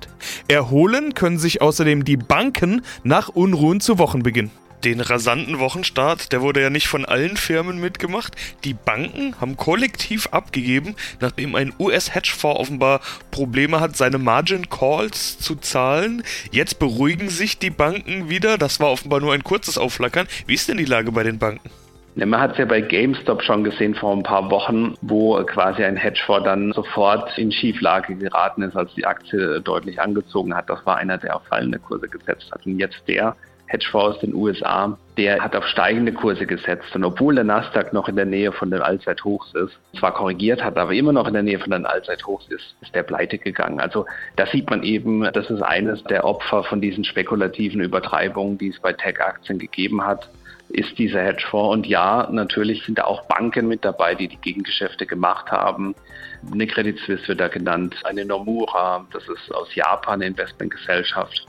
Erholen 0.47 1.15
können 1.15 1.39
sich 1.39 1.61
außerdem 1.61 2.05
die 2.05 2.17
Banken 2.17 2.83
nach 3.03 3.29
Unruhen 3.29 3.81
zu 3.81 3.99
Wochenbeginn 3.99 4.51
den 4.85 5.01
rasanten 5.01 5.59
Wochenstart, 5.59 6.33
der 6.33 6.43
wurde 6.43 6.61
ja 6.61 6.71
nicht 6.71 6.89
von 6.89 7.05
allen 7.05 7.37
Firmen 7.37 7.81
mitgemacht. 7.81 8.35
Die 8.65 8.75
Banken 8.75 9.41
haben 9.41 9.57
kollektiv 9.57 10.29
abgegeben, 10.31 10.95
nachdem 11.21 11.55
ein 11.55 11.73
US-Hedgefonds 11.79 12.61
offenbar 12.61 13.01
Probleme 13.31 13.81
hat, 13.81 13.97
seine 13.97 14.19
Margin 14.19 14.69
Calls 14.69 15.39
zu 15.39 15.57
zahlen. 15.57 16.23
Jetzt 16.51 16.79
beruhigen 16.79 17.29
sich 17.29 17.59
die 17.59 17.71
Banken 17.71 18.29
wieder. 18.29 18.59
Das 18.59 18.81
war 18.81 18.91
offenbar 18.91 19.21
nur 19.21 19.33
ein 19.33 19.45
kurzes 19.45 19.79
Aufflackern. 19.79 20.27
Wie 20.47 20.55
ist 20.55 20.69
denn 20.69 20.77
die 20.77 20.85
Lage 20.85 21.13
bei 21.13 21.23
den 21.23 21.39
Banken? 21.39 21.71
Man 22.27 22.41
hat 22.41 22.53
es 22.53 22.59
ja 22.59 22.65
bei 22.65 22.81
GameStop 22.81 23.45
schon 23.45 23.63
gesehen 23.63 23.95
vor 23.95 24.13
ein 24.13 24.25
paar 24.25 24.51
Wochen, 24.51 24.95
wo 25.03 25.41
quasi 25.45 25.85
ein 25.85 25.97
Hedgefonds 25.97 26.45
dann 26.45 26.73
sofort 26.73 27.39
in 27.39 27.53
Schieflage 27.53 28.17
geraten 28.17 28.63
ist, 28.63 28.77
als 28.77 28.93
die 28.95 29.07
Aktie 29.07 29.61
deutlich 29.61 30.01
angezogen 30.01 30.53
hat. 30.55 30.69
Das 30.69 30.85
war 30.85 30.97
einer, 30.97 31.19
der 31.19 31.37
auf 31.37 31.43
fallende 31.45 31.79
Kurse 31.79 32.09
gesetzt 32.09 32.51
hat. 32.51 32.67
Und 32.67 32.81
jetzt 32.81 33.01
der, 33.07 33.37
Hedgefonds 33.69 34.17
aus 34.17 34.21
den 34.21 34.35
USA, 34.35 34.99
der 35.17 35.41
hat 35.41 35.55
auf 35.55 35.67
steigende 35.67 36.13
Kurse 36.13 36.47
gesetzt. 36.47 36.95
Und 36.95 37.05
obwohl 37.05 37.35
der 37.35 37.45
Nasdaq 37.45 37.93
noch 37.93 38.09
in 38.09 38.17
der 38.17 38.25
Nähe 38.25 38.51
von 38.53 38.71
den 38.71 38.81
Allzeithochs 38.81 39.55
ist, 39.55 39.79
zwar 39.99 40.15
korrigiert 40.15 40.65
hat, 40.65 40.79
aber 40.79 40.93
immer 40.93 41.13
noch 41.13 41.29
in 41.29 41.35
der 41.35 41.43
Nähe 41.43 41.59
von 41.59 41.71
den 41.71 41.85
Allzeithochs 41.85 42.49
ist, 42.49 42.75
ist 42.81 42.95
der 42.95 43.03
pleite 43.03 43.39
gegangen. 43.39 43.79
Also 43.79 44.07
da 44.37 44.47
sieht 44.47 44.71
man 44.71 44.83
eben, 44.83 45.29
das 45.33 45.51
ist 45.51 45.63
eines 45.63 46.03
der 46.05 46.25
Opfer 46.25 46.65
von 46.65 46.81
diesen 46.81 47.05
spekulativen 47.05 47.81
Übertreibungen, 47.83 48.57
die 48.57 48.69
es 48.69 48.81
bei 48.81 48.93
Tech-Aktien 48.93 49.59
gegeben 49.59 50.05
hat 50.05 50.29
ist 50.71 50.99
dieser 50.99 51.23
Hedgefonds. 51.23 51.77
Und 51.77 51.87
ja, 51.87 52.29
natürlich 52.31 52.85
sind 52.85 52.99
da 52.99 53.05
auch 53.05 53.27
Banken 53.27 53.69
mit 53.69 53.85
dabei, 53.85 54.15
die 54.15 54.29
die 54.29 54.37
Gegengeschäfte 54.37 55.07
gemacht 55.07 55.51
haben. 55.51 55.95
Eine 56.53 56.67
Credit 56.67 56.99
Suisse 57.01 57.27
wird 57.29 57.41
da 57.41 57.49
genannt, 57.49 57.97
eine 58.05 58.25
Nomura, 58.25 59.07
das 59.13 59.23
ist 59.29 59.53
aus 59.55 59.75
Japan 59.75 60.15
eine 60.15 60.27
Investmentgesellschaft. 60.27 61.47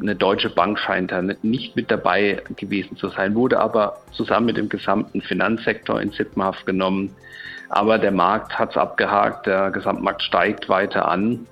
Eine 0.00 0.14
deutsche 0.14 0.50
Bank 0.50 0.78
scheint 0.78 1.10
da 1.10 1.22
nicht 1.42 1.74
mit 1.74 1.90
dabei 1.90 2.42
gewesen 2.56 2.96
zu 2.96 3.08
sein, 3.08 3.34
wurde 3.34 3.58
aber 3.58 3.98
zusammen 4.12 4.46
mit 4.46 4.56
dem 4.56 4.68
gesamten 4.68 5.22
Finanzsektor 5.22 6.00
in 6.00 6.12
Sippenhaft 6.12 6.66
genommen. 6.66 7.14
Aber 7.70 7.98
der 7.98 8.12
Markt 8.12 8.58
hat 8.58 8.70
es 8.70 8.76
abgehakt, 8.76 9.46
der 9.46 9.70
Gesamtmarkt 9.70 10.22
steigt 10.22 10.68
weiter 10.68 11.08
an. 11.08 11.46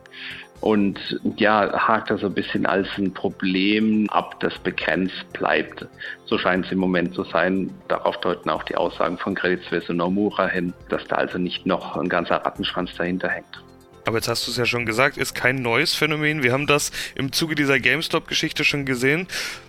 Und 0.61 1.21
ja, 1.37 1.73
hakt 1.89 2.11
da 2.11 2.17
so 2.17 2.27
ein 2.27 2.35
bisschen 2.35 2.65
als 2.65 2.89
ein 2.97 3.13
Problem 3.13 4.09
ab, 4.09 4.41
das 4.41 4.59
begrenzt 4.59 5.31
bleibt. 5.33 5.87
So 6.25 6.39
scheint 6.39 6.65
es 6.65 6.73
im 6.73 6.79
Moment 6.79 7.15
zu 7.15 7.25
sein. 7.25 7.71
Darauf 7.89 8.19
deuten 8.21 8.49
auch 8.49 8.63
die 8.63 8.77
Aussagen 8.77 9.19
von 9.19 9.35
Credit 9.35 9.63
Suisse 9.65 9.93
und 9.93 9.99
Nomura 9.99 10.47
hin, 10.47 10.73
dass 10.89 11.05
da 11.07 11.17
also 11.17 11.37
nicht 11.39 11.67
noch 11.67 11.97
ein 11.97 12.09
ganzer 12.09 12.37
Rattenschwanz 12.37 12.95
dahinter 12.97 13.29
hängt. 13.29 13.63
Aber 14.07 14.17
jetzt 14.17 14.29
hast 14.29 14.47
du 14.47 14.51
es 14.51 14.57
ja 14.57 14.67
schon 14.67 14.87
gesagt, 14.87 15.17
ist 15.17 15.35
kein 15.35 15.57
neues 15.57 15.95
Phänomen. 15.95 16.43
Wir 16.43 16.53
haben 16.53 16.67
das 16.67 16.93
im 17.15 17.33
Zuge 17.33 17.55
dieser 17.55 17.79
GameStop-Geschichte 17.79 18.65
schon 18.65 18.85
gesehen. 18.85 19.27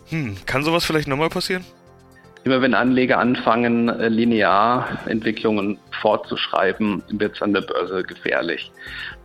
Hm, 0.10 0.38
kann 0.46 0.63
sowas 0.63 0.86
vielleicht 0.86 1.08
nochmal 1.08 1.30
passieren? 1.30 1.63
Immer 2.46 2.62
wenn 2.62 2.75
Anleger 2.75 3.18
anfangen, 3.18 3.89
äh, 3.89 4.08
linear 4.08 5.00
Entwicklungen 5.08 5.80
fortzuschreiben, 6.00 7.01
wird 7.10 7.36
es 7.36 7.42
an 7.42 7.54
der 7.54 7.62
Börse 7.62 8.04
gefährlich. 8.04 8.72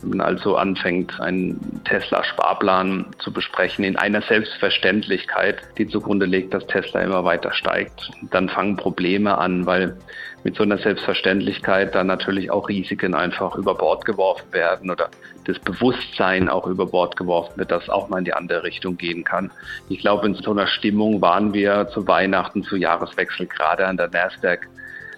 Wenn 0.01 0.17
man 0.17 0.21
also 0.21 0.55
anfängt, 0.55 1.19
einen 1.19 1.83
Tesla-Sparplan 1.83 3.05
zu 3.19 3.31
besprechen 3.31 3.85
in 3.85 3.95
einer 3.95 4.23
Selbstverständlichkeit, 4.23 5.61
die 5.77 5.87
zugrunde 5.87 6.25
legt, 6.25 6.55
dass 6.55 6.65
Tesla 6.65 7.01
immer 7.01 7.23
weiter 7.23 7.53
steigt, 7.53 8.09
dann 8.31 8.49
fangen 8.49 8.75
Probleme 8.75 9.37
an, 9.37 9.67
weil 9.67 9.95
mit 10.43 10.55
so 10.55 10.63
einer 10.63 10.77
Selbstverständlichkeit 10.77 11.93
dann 11.93 12.07
natürlich 12.07 12.51
auch 12.51 12.67
Risiken 12.67 13.13
einfach 13.13 13.55
über 13.55 13.75
Bord 13.75 14.05
geworfen 14.05 14.51
werden 14.51 14.89
oder 14.89 15.09
das 15.45 15.59
Bewusstsein 15.59 16.49
auch 16.49 16.67
über 16.67 16.85
Bord 16.85 17.15
geworfen 17.15 17.57
wird, 17.57 17.71
dass 17.71 17.89
auch 17.89 18.09
mal 18.09 18.19
in 18.19 18.25
die 18.25 18.33
andere 18.33 18.63
Richtung 18.63 18.97
gehen 18.97 19.23
kann. 19.23 19.51
Ich 19.89 19.99
glaube, 19.99 20.27
in 20.27 20.35
so 20.35 20.51
einer 20.51 20.67
Stimmung 20.67 21.21
waren 21.21 21.53
wir 21.53 21.87
zu 21.93 22.07
Weihnachten, 22.07 22.63
zu 22.63 22.75
Jahreswechsel 22.75 23.47
gerade 23.47 23.85
an 23.85 23.97
der 23.97 24.09
Nasdaq. 24.09 24.67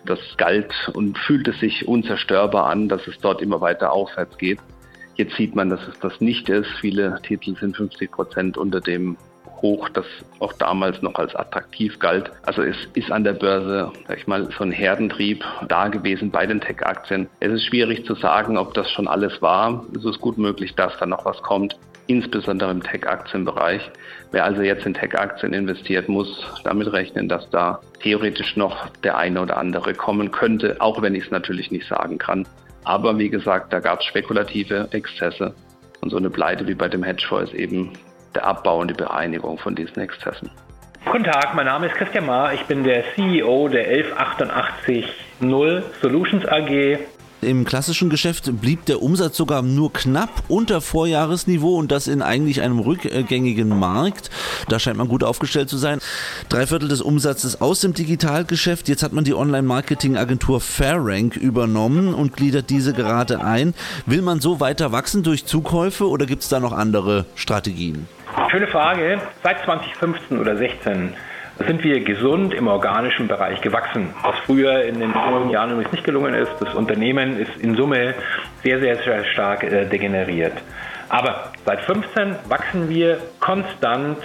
Das 0.06 0.20
galt 0.38 0.74
und 0.94 1.18
fühlte 1.18 1.53
sich 1.53 1.88
unzerstörbar 1.88 2.68
an, 2.68 2.89
dass 2.89 3.08
es 3.08 3.18
dort 3.20 3.42
immer 3.42 3.62
weiter 3.62 3.94
aufwärts 3.94 4.38
geht. 4.38 4.60
Jetzt 5.15 5.36
sieht 5.36 5.56
man, 5.56 5.70
dass 5.70 5.88
es 5.88 5.98
das 6.00 6.20
nicht 6.20 6.50
ist. 6.50 6.70
Viele 6.82 7.20
Titel 7.22 7.56
sind 7.56 7.77
50 7.77 8.12
Prozent 8.12 8.58
unter 8.58 8.82
dem 8.82 9.15
hoch, 9.63 9.89
das 9.89 10.05
auch 10.39 10.53
damals 10.53 11.01
noch 11.01 11.15
als 11.15 11.36
attraktiv 11.36 11.98
galt. 11.98 12.32
Also 12.46 12.62
es 12.62 12.77
ist 12.93 13.12
an 13.12 13.24
der 13.24 13.34
Börse, 13.34 13.91
sag 14.08 14.17
ich 14.20 14.27
mal, 14.27 14.48
so 14.55 14.63
ein 14.63 14.72
Herdentrieb 14.72 15.43
da 15.67 15.88
gewesen 15.88 16.29
bei 16.29 16.46
den 16.46 16.62
Tech-Aktien. 16.62 17.27
Es 17.39 17.51
ist 17.51 17.65
schwierig 17.65 18.05
zu 18.05 18.13
sagen, 18.13 18.58
ob 18.58 18.75
das 18.75 18.91
schon 18.91 19.08
alles 19.08 19.41
war. 19.41 19.84
Es 19.98 20.05
ist 20.05 20.22
gut 20.22 20.38
möglich, 20.38 20.75
dass 20.75 20.96
da 21.00 21.08
noch 21.08 21.25
was 21.25 21.41
kommt 21.41 21.75
insbesondere 22.08 22.72
im 22.72 22.84
Tech-Aktienbereich. 22.84 23.82
Wer 24.32 24.43
also 24.43 24.62
jetzt 24.62 24.86
in 24.86 24.93
Tech-Aktien 24.93 25.53
investiert, 25.53 26.10
muss 26.10 26.46
damit 26.63 26.91
rechnen, 26.91 27.29
dass 27.29 27.50
da 27.50 27.79
theoretisch 28.01 28.58
noch 28.58 28.89
der 29.03 29.17
eine 29.17 29.41
oder 29.41 29.58
andere 29.58 29.93
kommen 29.93 30.32
könnte, 30.32 30.75
auch 30.79 31.01
wenn 31.01 31.15
ich 31.15 31.25
es 31.25 31.32
natürlich 31.32 31.72
nicht 31.72 31.88
sagen 31.88 32.17
kann. 32.17 32.48
Aber 32.84 33.17
wie 33.17 33.29
gesagt, 33.29 33.72
da 33.72 33.79
gab 33.79 34.00
es 34.00 34.05
spekulative 34.05 34.89
Exzesse 34.91 35.53
und 36.01 36.10
so 36.10 36.17
eine 36.17 36.29
Pleite 36.29 36.67
wie 36.67 36.75
bei 36.75 36.89
dem 36.89 37.03
Hedgefonds 37.03 37.53
ist 37.53 37.58
eben 37.58 37.93
der 38.36 38.46
Abbau 38.46 38.80
und 38.80 38.90
die 38.90 38.94
Bereinigung 38.94 39.58
von 39.58 39.75
diesen 39.75 40.00
Exzessen. 40.00 40.50
Guten 41.06 41.25
Tag, 41.25 41.54
mein 41.54 41.66
Name 41.66 41.88
ist 41.88 41.96
Christian 41.96 42.25
Mahr. 42.25 42.54
Ich 42.54 42.63
bin 42.63 42.84
der 42.84 43.04
CEO 43.16 43.68
der 43.68 43.88
11880 43.88 45.06
Solutions 46.02 46.46
AG. 46.46 46.98
Im 47.44 47.66
klassischen 47.66 48.10
Geschäft 48.10 48.50
blieb 48.62 48.86
der 48.86 49.02
Umsatz 49.02 49.36
sogar 49.36 49.62
nur 49.62 49.92
knapp 49.92 50.44
unter 50.48 50.80
Vorjahresniveau 50.80 51.75
und 51.75 51.92
das 51.92 52.08
in 52.08 52.22
eigentlich 52.22 52.62
einem 52.62 52.80
rückgängigen 52.80 53.68
Markt. 53.68 54.30
Da 54.70 54.80
scheint 54.80 54.98
man 54.98 55.10
gut 55.10 55.25
aufgestellt 55.25 55.70
zu 55.70 55.78
sein. 55.78 56.00
Drei 56.48 56.68
Viertel 56.68 56.88
des 56.88 57.02
Umsatzes 57.02 57.60
aus 57.60 57.82
dem 57.82 57.94
Digitalgeschäft. 57.94 58.88
Jetzt 58.88 59.04
hat 59.04 59.12
man 59.12 59.25
die 59.25 59.34
Online-Marketing-Agentur 59.34 60.62
FairRank 60.62 61.36
übernommen 61.36 62.13
und 62.13 62.36
gliedert 62.36 62.70
diese 62.70 62.94
gerade 62.94 63.44
ein. 63.44 63.74
Will 64.06 64.22
man 64.22 64.40
so 64.40 64.62
weiter 64.62 64.94
wachsen 64.94 65.24
durch 65.24 65.46
Zukäufe 65.46 66.08
oder 66.08 66.25
gibt 66.25 66.44
es 66.44 66.50
da 66.50 66.62
noch 66.62 66.72
andere 66.72 67.25
Strategien? 67.36 68.08
Schöne 68.50 68.68
Frage. 68.68 69.20
Seit 69.44 69.63
2015 69.63 70.40
oder 70.40 70.56
2016 70.56 71.13
sind 71.68 71.84
wir 71.84 72.04
gesund 72.04 72.54
im 72.54 72.68
organischen 72.68 73.28
Bereich 73.28 73.62
gewachsen, 73.62 74.13
was 74.24 74.36
früher 74.46 74.84
in 74.86 75.00
den 75.00 75.13
vorigen 75.13 75.52
Jahren 75.52 75.72
übrigens 75.72 75.92
nicht 75.92 76.04
gelungen 76.04 76.34
ist. 76.34 76.52
Das 76.60 76.74
Unternehmen 76.74 77.38
ist 77.38 77.56
in 77.58 77.75
Summe 77.75 78.16
sehr, 78.63 78.80
sehr, 78.80 78.96
sehr 78.98 79.24
stark 79.25 79.63
äh, 79.63 79.86
degeneriert. 79.86 80.54
Aber 81.10 81.52
seit 81.63 81.82
15 81.82 82.36
wachsen 82.50 82.90
wir 82.90 83.20
konstant, 83.40 84.18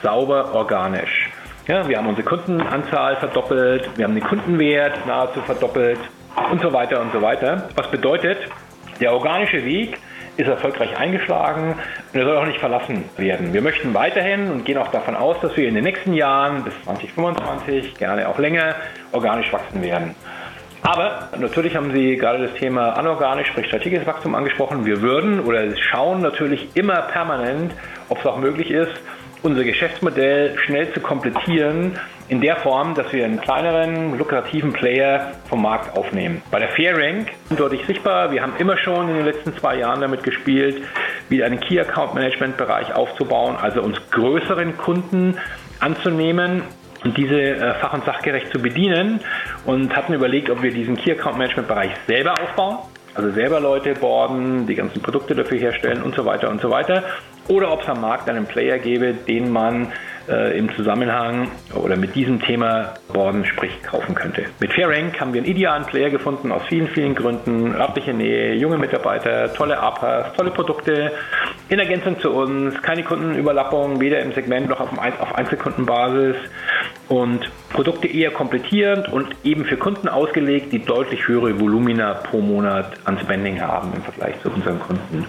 sauber, 0.00 0.54
organisch. 0.54 1.30
Ja, 1.66 1.88
wir 1.88 1.98
haben 1.98 2.06
unsere 2.06 2.28
Kundenanzahl 2.28 3.16
verdoppelt, 3.16 3.88
wir 3.96 4.04
haben 4.04 4.14
den 4.14 4.24
Kundenwert 4.24 5.06
nahezu 5.06 5.40
verdoppelt 5.40 5.98
und 6.52 6.60
so 6.60 6.72
weiter 6.72 7.00
und 7.00 7.12
so 7.12 7.20
weiter. 7.20 7.68
Was 7.74 7.90
bedeutet, 7.90 8.38
der 9.00 9.12
organische 9.12 9.64
Weg 9.64 9.98
ist 10.36 10.48
erfolgreich 10.48 10.96
eingeschlagen 10.96 11.74
und 12.12 12.18
er 12.18 12.24
soll 12.24 12.36
auch 12.36 12.46
nicht 12.46 12.60
verlassen 12.60 13.04
werden. 13.16 13.52
Wir 13.52 13.62
möchten 13.62 13.94
weiterhin 13.94 14.50
und 14.50 14.64
gehen 14.64 14.78
auch 14.78 14.90
davon 14.90 15.16
aus, 15.16 15.36
dass 15.40 15.56
wir 15.56 15.68
in 15.68 15.74
den 15.74 15.84
nächsten 15.84 16.12
Jahren 16.14 16.64
bis 16.64 16.74
2025, 16.84 17.94
gerne 17.94 18.28
auch 18.28 18.38
länger, 18.38 18.74
organisch 19.12 19.52
wachsen 19.52 19.82
werden. 19.82 20.14
Aber 20.82 21.30
natürlich 21.38 21.76
haben 21.76 21.94
Sie 21.94 22.16
gerade 22.16 22.46
das 22.46 22.58
Thema 22.58 22.90
anorganisch, 22.90 23.48
sprich 23.48 23.66
strategisches 23.68 24.06
Wachstum 24.06 24.34
angesprochen. 24.34 24.84
Wir 24.84 25.00
würden 25.00 25.40
oder 25.40 25.74
schauen 25.76 26.20
natürlich 26.20 26.76
immer 26.76 27.00
permanent, 27.02 27.72
ob 28.10 28.18
es 28.18 28.26
auch 28.26 28.36
möglich 28.36 28.70
ist, 28.70 28.92
unser 29.44 29.62
Geschäftsmodell 29.62 30.56
schnell 30.64 30.90
zu 30.94 31.00
komplettieren 31.00 31.98
in 32.28 32.40
der 32.40 32.56
Form, 32.56 32.94
dass 32.94 33.12
wir 33.12 33.26
einen 33.26 33.38
kleineren, 33.38 34.16
lukrativen 34.16 34.72
Player 34.72 35.32
vom 35.50 35.60
Markt 35.60 35.94
aufnehmen. 35.96 36.40
Bei 36.50 36.58
der 36.58 36.70
FairRank 36.70 37.30
sind 37.48 37.60
deutlich 37.60 37.84
sichtbar. 37.86 38.32
Wir 38.32 38.40
haben 38.40 38.54
immer 38.58 38.78
schon 38.78 39.10
in 39.10 39.16
den 39.16 39.26
letzten 39.26 39.54
zwei 39.58 39.76
Jahren 39.76 40.00
damit 40.00 40.22
gespielt, 40.22 40.82
wieder 41.28 41.44
einen 41.44 41.60
Key 41.60 41.78
Account 41.78 42.14
Management 42.14 42.56
Bereich 42.56 42.94
aufzubauen, 42.94 43.56
also 43.60 43.82
uns 43.82 43.98
größeren 44.10 44.78
Kunden 44.78 45.36
anzunehmen 45.78 46.62
und 47.04 47.18
diese 47.18 47.38
äh, 47.38 47.74
fach- 47.74 47.92
und 47.92 48.06
sachgerecht 48.06 48.50
zu 48.50 48.62
bedienen 48.62 49.20
und 49.66 49.94
hatten 49.94 50.14
überlegt, 50.14 50.48
ob 50.48 50.62
wir 50.62 50.72
diesen 50.72 50.96
Key 50.96 51.12
Account 51.12 51.36
Management 51.36 51.68
Bereich 51.68 51.90
selber 52.06 52.32
aufbauen, 52.40 52.78
also 53.14 53.30
selber 53.30 53.60
Leute 53.60 53.94
borden, 53.94 54.66
die 54.66 54.74
ganzen 54.74 55.00
Produkte 55.00 55.34
dafür 55.34 55.58
herstellen 55.58 56.02
und 56.02 56.14
so 56.14 56.24
weiter 56.24 56.50
und 56.50 56.60
so 56.60 56.70
weiter, 56.70 57.04
oder 57.48 57.72
ob 57.72 57.82
es 57.82 57.88
am 57.88 58.00
Markt 58.00 58.28
einen 58.28 58.46
Player 58.46 58.78
gäbe, 58.78 59.12
den 59.12 59.50
man 59.50 59.92
äh, 60.28 60.58
im 60.58 60.74
Zusammenhang 60.74 61.50
oder 61.74 61.96
mit 61.96 62.14
diesem 62.14 62.40
Thema 62.40 62.94
Borden, 63.12 63.44
sprich 63.44 63.82
kaufen 63.82 64.14
könnte. 64.14 64.46
Mit 64.60 64.72
FairRank 64.72 65.20
haben 65.20 65.34
wir 65.34 65.42
einen 65.42 65.50
idealen 65.50 65.84
Player 65.84 66.08
gefunden 66.10 66.50
aus 66.52 66.62
vielen, 66.68 66.88
vielen 66.88 67.14
Gründen. 67.14 67.74
Örtliche 67.74 68.14
Nähe, 68.14 68.54
junge 68.54 68.78
Mitarbeiter, 68.78 69.52
tolle 69.52 69.78
APAs, 69.78 70.32
tolle 70.34 70.50
Produkte, 70.50 71.12
in 71.68 71.78
Ergänzung 71.78 72.18
zu 72.20 72.30
uns, 72.30 72.80
keine 72.82 73.02
Kundenüberlappung, 73.02 74.00
weder 74.00 74.20
im 74.20 74.32
Segment 74.32 74.68
noch 74.68 74.80
auf, 74.80 74.90
auf 75.20 75.34
Einzelkundenbasis 75.34 76.36
und 77.08 77.50
Produkte 77.70 78.08
eher 78.08 78.30
komplettierend 78.30 79.08
und 79.12 79.34
eben 79.44 79.64
für 79.64 79.76
Kunden 79.76 80.08
ausgelegt, 80.08 80.72
die 80.72 80.80
deutlich 80.80 81.28
höhere 81.28 81.58
Volumina 81.60 82.14
pro 82.14 82.40
Monat 82.40 82.92
an 83.04 83.18
Spending 83.18 83.60
haben 83.60 83.92
im 83.94 84.02
Vergleich 84.02 84.40
zu 84.42 84.50
unseren 84.50 84.80
Kunden. 84.80 85.26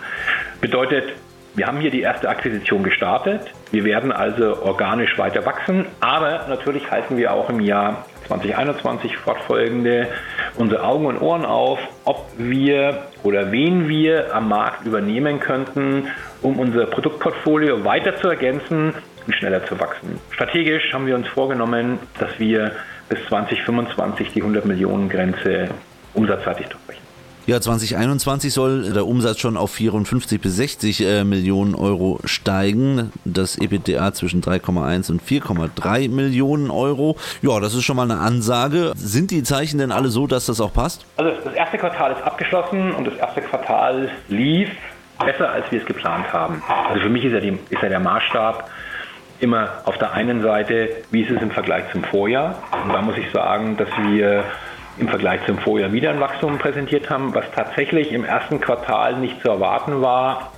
Bedeutet, 0.62 1.14
wir 1.56 1.68
haben 1.68 1.80
hier 1.80 1.92
die 1.92 2.02
erste 2.02 2.28
Akquisition 2.28 2.84
gestartet. 2.84 3.42
Wir 3.72 3.86
werden 3.86 4.12
also 4.12 4.62
organisch 4.62 5.18
weiter 5.18 5.46
wachsen, 5.46 5.86
aber 6.02 6.48
natürlich 6.50 6.92
halten 6.92 7.16
wir 7.18 7.34
auch 7.34 7.50
im 7.50 7.62
Jahr 7.62 8.06
2021 8.28 9.16
fortfolgende 9.18 10.10
unsere 10.56 10.84
Augen 10.84 11.06
und 11.06 11.22
Ohren 11.22 11.46
auf, 11.46 11.80
ob 12.04 12.26
wir 12.38 13.04
oder 13.24 13.52
wen 13.52 13.88
wir 13.88 14.36
am 14.36 14.50
Markt 14.50 14.86
übernehmen 14.86 15.40
könnten, 15.40 16.08
um 16.42 16.60
unser 16.60 16.88
Produktportfolio 16.88 17.86
weiter 17.86 18.18
zu 18.18 18.28
ergänzen 18.28 18.94
schneller 19.34 19.66
zu 19.66 19.80
wachsen. 19.80 20.20
Strategisch 20.32 20.94
haben 20.94 21.08
wir 21.08 21.16
uns 21.16 21.28
vorgenommen, 21.28 22.00
dass 22.20 22.40
wir 22.40 22.72
bis 23.10 23.20
2025 23.28 24.34
die 24.34 24.42
100 24.42 24.66
Millionen 24.66 25.10
Grenze 25.10 25.70
umsatzseitig 26.14 26.68
durchbrechen. 26.68 27.06
Ja, 27.48 27.62
2021 27.62 28.52
soll 28.52 28.92
der 28.92 29.06
Umsatz 29.06 29.38
schon 29.38 29.56
auf 29.56 29.70
54 29.70 30.42
bis 30.42 30.56
60 30.56 31.02
äh, 31.02 31.24
Millionen 31.24 31.76
Euro 31.76 32.20
steigen. 32.26 33.12
Das 33.24 33.60
EBITDA 33.60 34.14
zwischen 34.14 34.42
3,1 34.42 35.12
und 35.12 35.22
4,3 35.22 36.10
Millionen 36.10 36.72
Euro. 36.72 37.18
Ja, 37.44 37.60
das 37.60 37.76
ist 37.76 37.84
schon 37.84 37.98
mal 37.98 38.10
eine 38.10 38.20
Ansage. 38.20 38.94
Sind 38.96 39.30
die 39.30 39.44
Zeichen 39.44 39.78
denn 39.78 39.92
alle 39.92 40.08
so, 40.08 40.26
dass 40.26 40.48
das 40.48 40.60
auch 40.60 40.74
passt? 40.74 41.06
Also 41.18 41.34
das 41.44 41.54
erste 41.54 41.78
Quartal 41.78 42.14
ist 42.14 42.24
abgeschlossen 42.24 42.96
und 42.96 43.06
das 43.06 43.16
erste 43.16 43.42
Quartal 43.42 44.10
lief 44.28 44.70
besser, 45.24 45.52
als 45.52 45.72
wir 45.72 45.80
es 45.80 45.86
geplant 45.86 46.34
haben. 46.34 46.64
Also 46.68 47.02
für 47.02 47.10
mich 47.10 47.26
ist 47.26 47.34
ja, 47.34 47.40
die, 47.42 47.60
ist 47.70 47.82
ja 47.84 47.90
der 47.90 48.00
Maßstab 48.00 48.68
immer 49.46 49.70
auf 49.86 49.98
der 50.00 50.12
einen 50.14 50.42
Seite, 50.42 50.90
wie 51.12 51.22
ist 51.22 51.32
es 51.32 51.42
im 51.42 51.52
Vergleich 51.52 51.84
zum 51.92 52.04
Vorjahr. 52.04 52.64
Und 52.84 52.92
da 52.92 53.02
muss 53.02 53.16
ich 53.16 53.32
sagen, 53.32 53.78
dass 53.78 53.90
wir 54.08 54.44
im 54.98 55.08
Vergleich 55.08 55.46
zum 55.46 55.60
Vorjahr 55.60 55.92
wieder 55.92 56.10
ein 56.10 56.20
Wachstum 56.20 56.58
präsentiert 56.58 57.10
haben, 57.10 57.34
was 57.36 57.46
tatsächlich 57.56 58.12
im 58.12 58.26
ersten 58.26 58.60
Quartal 58.60 59.18
nicht 59.18 59.40
zu 59.42 59.50
erwarten 59.50 60.02
war, 60.02 60.52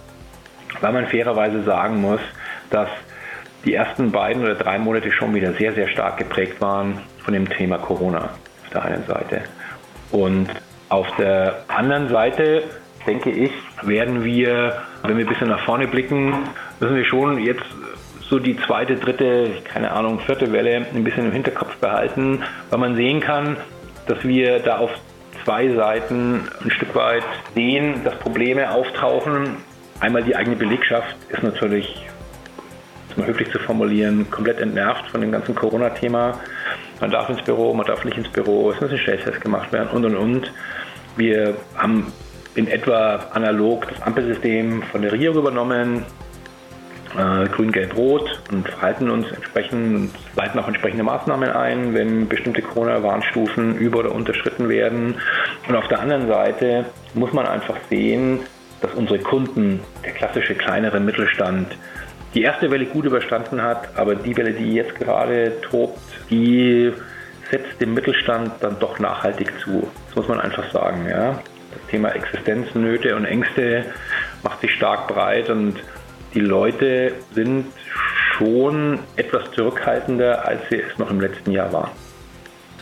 weil 0.79 0.93
man 0.93 1.07
fairerweise 1.07 1.63
sagen 1.63 2.01
muss, 2.01 2.21
dass 2.69 2.87
die 3.65 3.73
ersten 3.73 4.11
beiden 4.11 4.43
oder 4.43 4.55
drei 4.55 4.79
Monate 4.79 5.11
schon 5.11 5.35
wieder 5.35 5.51
sehr, 5.53 5.73
sehr 5.73 5.89
stark 5.89 6.17
geprägt 6.17 6.61
waren 6.61 7.01
von 7.25 7.33
dem 7.33 7.49
Thema 7.49 7.77
Corona 7.77 8.29
auf 8.63 8.69
der 8.73 8.85
einen 8.85 9.05
Seite. 9.05 9.41
Und 10.11 10.47
auf 10.87 11.07
der 11.17 11.63
anderen 11.67 12.07
Seite, 12.07 12.63
denke 13.05 13.31
ich, 13.31 13.51
werden 13.81 14.23
wir, 14.23 14.81
wenn 15.03 15.17
wir 15.17 15.25
ein 15.25 15.29
bisschen 15.29 15.49
nach 15.49 15.65
vorne 15.65 15.87
blicken, 15.87 16.33
müssen 16.79 16.95
wir 16.95 17.05
schon 17.05 17.39
jetzt 17.39 17.65
so 18.29 18.39
die 18.39 18.57
zweite, 18.57 18.95
dritte, 18.95 19.49
keine 19.63 19.91
Ahnung, 19.91 20.19
vierte 20.19 20.51
Welle 20.51 20.85
ein 20.93 21.03
bisschen 21.03 21.27
im 21.27 21.31
Hinterkopf 21.31 21.77
behalten, 21.77 22.43
weil 22.69 22.79
man 22.79 22.95
sehen 22.95 23.19
kann, 23.19 23.57
dass 24.07 24.23
wir 24.23 24.59
da 24.59 24.79
auf 24.79 24.91
zwei 25.43 25.69
Seiten 25.69 26.41
ein 26.63 26.71
Stück 26.71 26.93
weit 26.95 27.23
sehen, 27.55 28.03
dass 28.03 28.15
Probleme 28.15 28.71
auftauchen. 28.71 29.57
Einmal 29.99 30.23
die 30.23 30.35
eigene 30.35 30.55
Belegschaft 30.55 31.15
ist 31.29 31.41
natürlich, 31.41 32.05
um 33.15 33.21
mal 33.21 33.27
höflich 33.27 33.49
zu 33.51 33.59
formulieren, 33.59 34.29
komplett 34.29 34.59
entnervt 34.59 35.09
von 35.09 35.21
dem 35.21 35.31
ganzen 35.31 35.55
Corona-Thema. 35.55 36.39
Man 36.99 37.11
darf 37.11 37.29
ins 37.29 37.41
Büro, 37.43 37.73
man 37.73 37.85
darf 37.85 38.03
nicht 38.03 38.17
ins 38.17 38.29
Büro, 38.29 38.71
es 38.71 38.81
müssen 38.81 38.97
Schnelltests 38.97 39.39
gemacht 39.39 39.71
werden 39.71 39.89
und 39.91 40.03
und 40.05 40.15
und. 40.15 40.51
Wir 41.15 41.55
haben 41.77 42.11
in 42.55 42.67
etwa 42.67 43.27
analog 43.33 43.87
das 43.87 44.01
Ampelsystem 44.01 44.83
von 44.83 45.01
der 45.01 45.11
Regierung 45.11 45.37
übernommen 45.37 46.03
äh, 47.17 47.47
Grün, 47.49 47.71
Gelb, 47.71 47.95
Rot 47.97 48.41
und 48.51 48.67
verhalten 48.67 49.09
uns 49.09 49.31
entsprechend 49.31 49.95
und 49.95 50.11
leiten 50.35 50.59
auch 50.59 50.67
entsprechende 50.67 51.03
Maßnahmen 51.03 51.49
ein, 51.49 51.93
wenn 51.93 52.27
bestimmte 52.27 52.61
Corona-Warnstufen 52.61 53.77
über- 53.77 53.99
oder 53.99 54.11
unterschritten 54.13 54.69
werden. 54.69 55.15
Und 55.67 55.75
auf 55.75 55.87
der 55.87 55.99
anderen 55.99 56.27
Seite 56.27 56.85
muss 57.13 57.33
man 57.33 57.47
einfach 57.47 57.77
sehen, 57.89 58.39
dass 58.81 58.93
unsere 58.93 59.19
Kunden, 59.19 59.79
der 60.05 60.11
klassische 60.11 60.53
kleinere 60.53 60.99
Mittelstand, 60.99 61.75
die 62.35 62.43
erste 62.43 62.69
Welle 62.69 62.85
gut 62.85 63.05
überstanden 63.05 63.61
hat, 63.61 63.97
aber 63.97 64.15
die 64.15 64.37
Welle, 64.37 64.51
die 64.51 64.73
jetzt 64.73 64.95
gerade 64.95 65.59
tobt, 65.61 65.99
die 66.29 66.93
setzt 67.49 67.81
dem 67.81 67.93
Mittelstand 67.93 68.51
dann 68.59 68.77
doch 68.79 68.99
nachhaltig 68.99 69.51
zu. 69.63 69.87
Das 70.07 70.15
muss 70.15 70.27
man 70.27 70.39
einfach 70.41 70.71
sagen. 70.71 71.07
Ja? 71.09 71.39
Das 71.73 71.89
Thema 71.89 72.09
Existenznöte 72.09 73.15
und 73.15 73.25
Ängste 73.25 73.85
macht 74.43 74.61
sich 74.61 74.71
stark 74.73 75.07
breit 75.07 75.49
und 75.49 75.77
die 76.33 76.39
Leute 76.39 77.13
sind 77.33 77.65
schon 78.37 78.99
etwas 79.15 79.51
zurückhaltender, 79.51 80.45
als 80.45 80.61
sie 80.69 80.77
es 80.77 80.97
noch 80.97 81.09
im 81.09 81.19
letzten 81.19 81.51
Jahr 81.51 81.71
waren. 81.73 81.91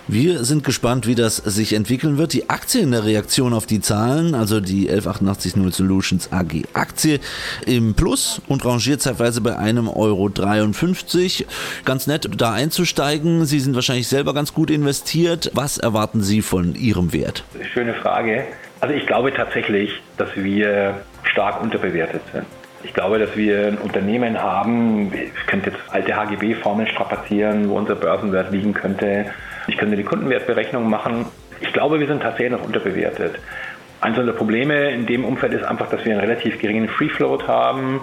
Wir 0.08 0.44
sind 0.44 0.64
gespannt, 0.64 1.08
wie 1.08 1.16
das 1.16 1.38
sich 1.38 1.74
entwickeln 1.74 2.20
wird. 2.20 2.34
Die 2.34 2.48
Aktie 2.48 2.82
in 2.82 2.92
der 2.92 3.06
Reaktion 3.06 3.54
auf 3.54 3.66
die 3.66 3.82
Zahlen, 3.82 4.36
also 4.36 4.60
die 4.60 4.88
11880 4.88 5.74
Solutions 5.74 6.32
AG 6.32 6.66
Aktie 6.74 7.20
im 7.66 7.96
Plus 7.96 8.40
und 8.48 8.64
rangiert 8.64 9.02
zeitweise 9.02 9.42
bei 9.42 9.58
einem 9.58 9.90
Euro 9.90 10.30
53. 10.30 11.48
Ganz 11.86 12.06
nett, 12.06 12.30
da 12.38 12.54
einzusteigen. 12.54 13.46
Sie 13.46 13.60
sind 13.60 13.74
wahrscheinlich 13.74 14.08
selber 14.08 14.36
ganz 14.36 14.54
gut 14.54 14.70
investiert. 14.70 15.50
Was 15.56 15.80
erwarten 15.80 16.22
Sie 16.22 16.44
von 16.44 16.76
Ihrem 16.76 17.12
Wert? 17.12 17.44
Schöne 17.74 17.96
Frage. 17.96 18.44
Also 18.82 18.94
ich 18.94 19.08
glaube 19.08 19.34
tatsächlich, 19.34 19.90
dass 20.18 20.30
wir 20.36 21.02
stark 21.24 21.64
unterbewertet 21.64 22.22
sind. 22.32 22.46
Ich 22.86 22.94
glaube, 22.94 23.18
dass 23.18 23.36
wir 23.36 23.68
ein 23.68 23.78
Unternehmen 23.80 24.42
haben, 24.42 25.12
ich 25.12 25.48
könnte 25.48 25.72
jetzt 25.72 25.82
alte 25.92 26.16
HGB-Formeln 26.16 26.88
strapazieren, 26.88 27.68
wo 27.68 27.78
unser 27.78 27.96
Börsenwert 27.96 28.52
liegen 28.52 28.76
könnte. 28.76 29.26
Ich 29.68 29.76
könnte 29.76 29.96
die 29.96 30.04
Kundenwertberechnung 30.04 30.88
machen. 30.88 31.26
Ich 31.62 31.74
glaube, 31.74 32.00
wir 32.00 32.06
sind 32.06 32.22
tatsächlich 32.22 32.52
noch 32.52 32.64
unterbewertet. 32.64 33.40
Eines 34.02 34.20
unserer 34.20 34.36
Probleme 34.36 34.92
in 34.92 35.08
dem 35.08 35.26
Umfeld 35.26 35.54
ist 35.54 35.64
einfach, 35.64 35.90
dass 35.90 36.06
wir 36.06 36.12
einen 36.12 36.22
relativ 36.22 36.60
geringen 36.60 36.88
Free 36.88 37.10
Float 37.10 37.48
haben 37.48 38.02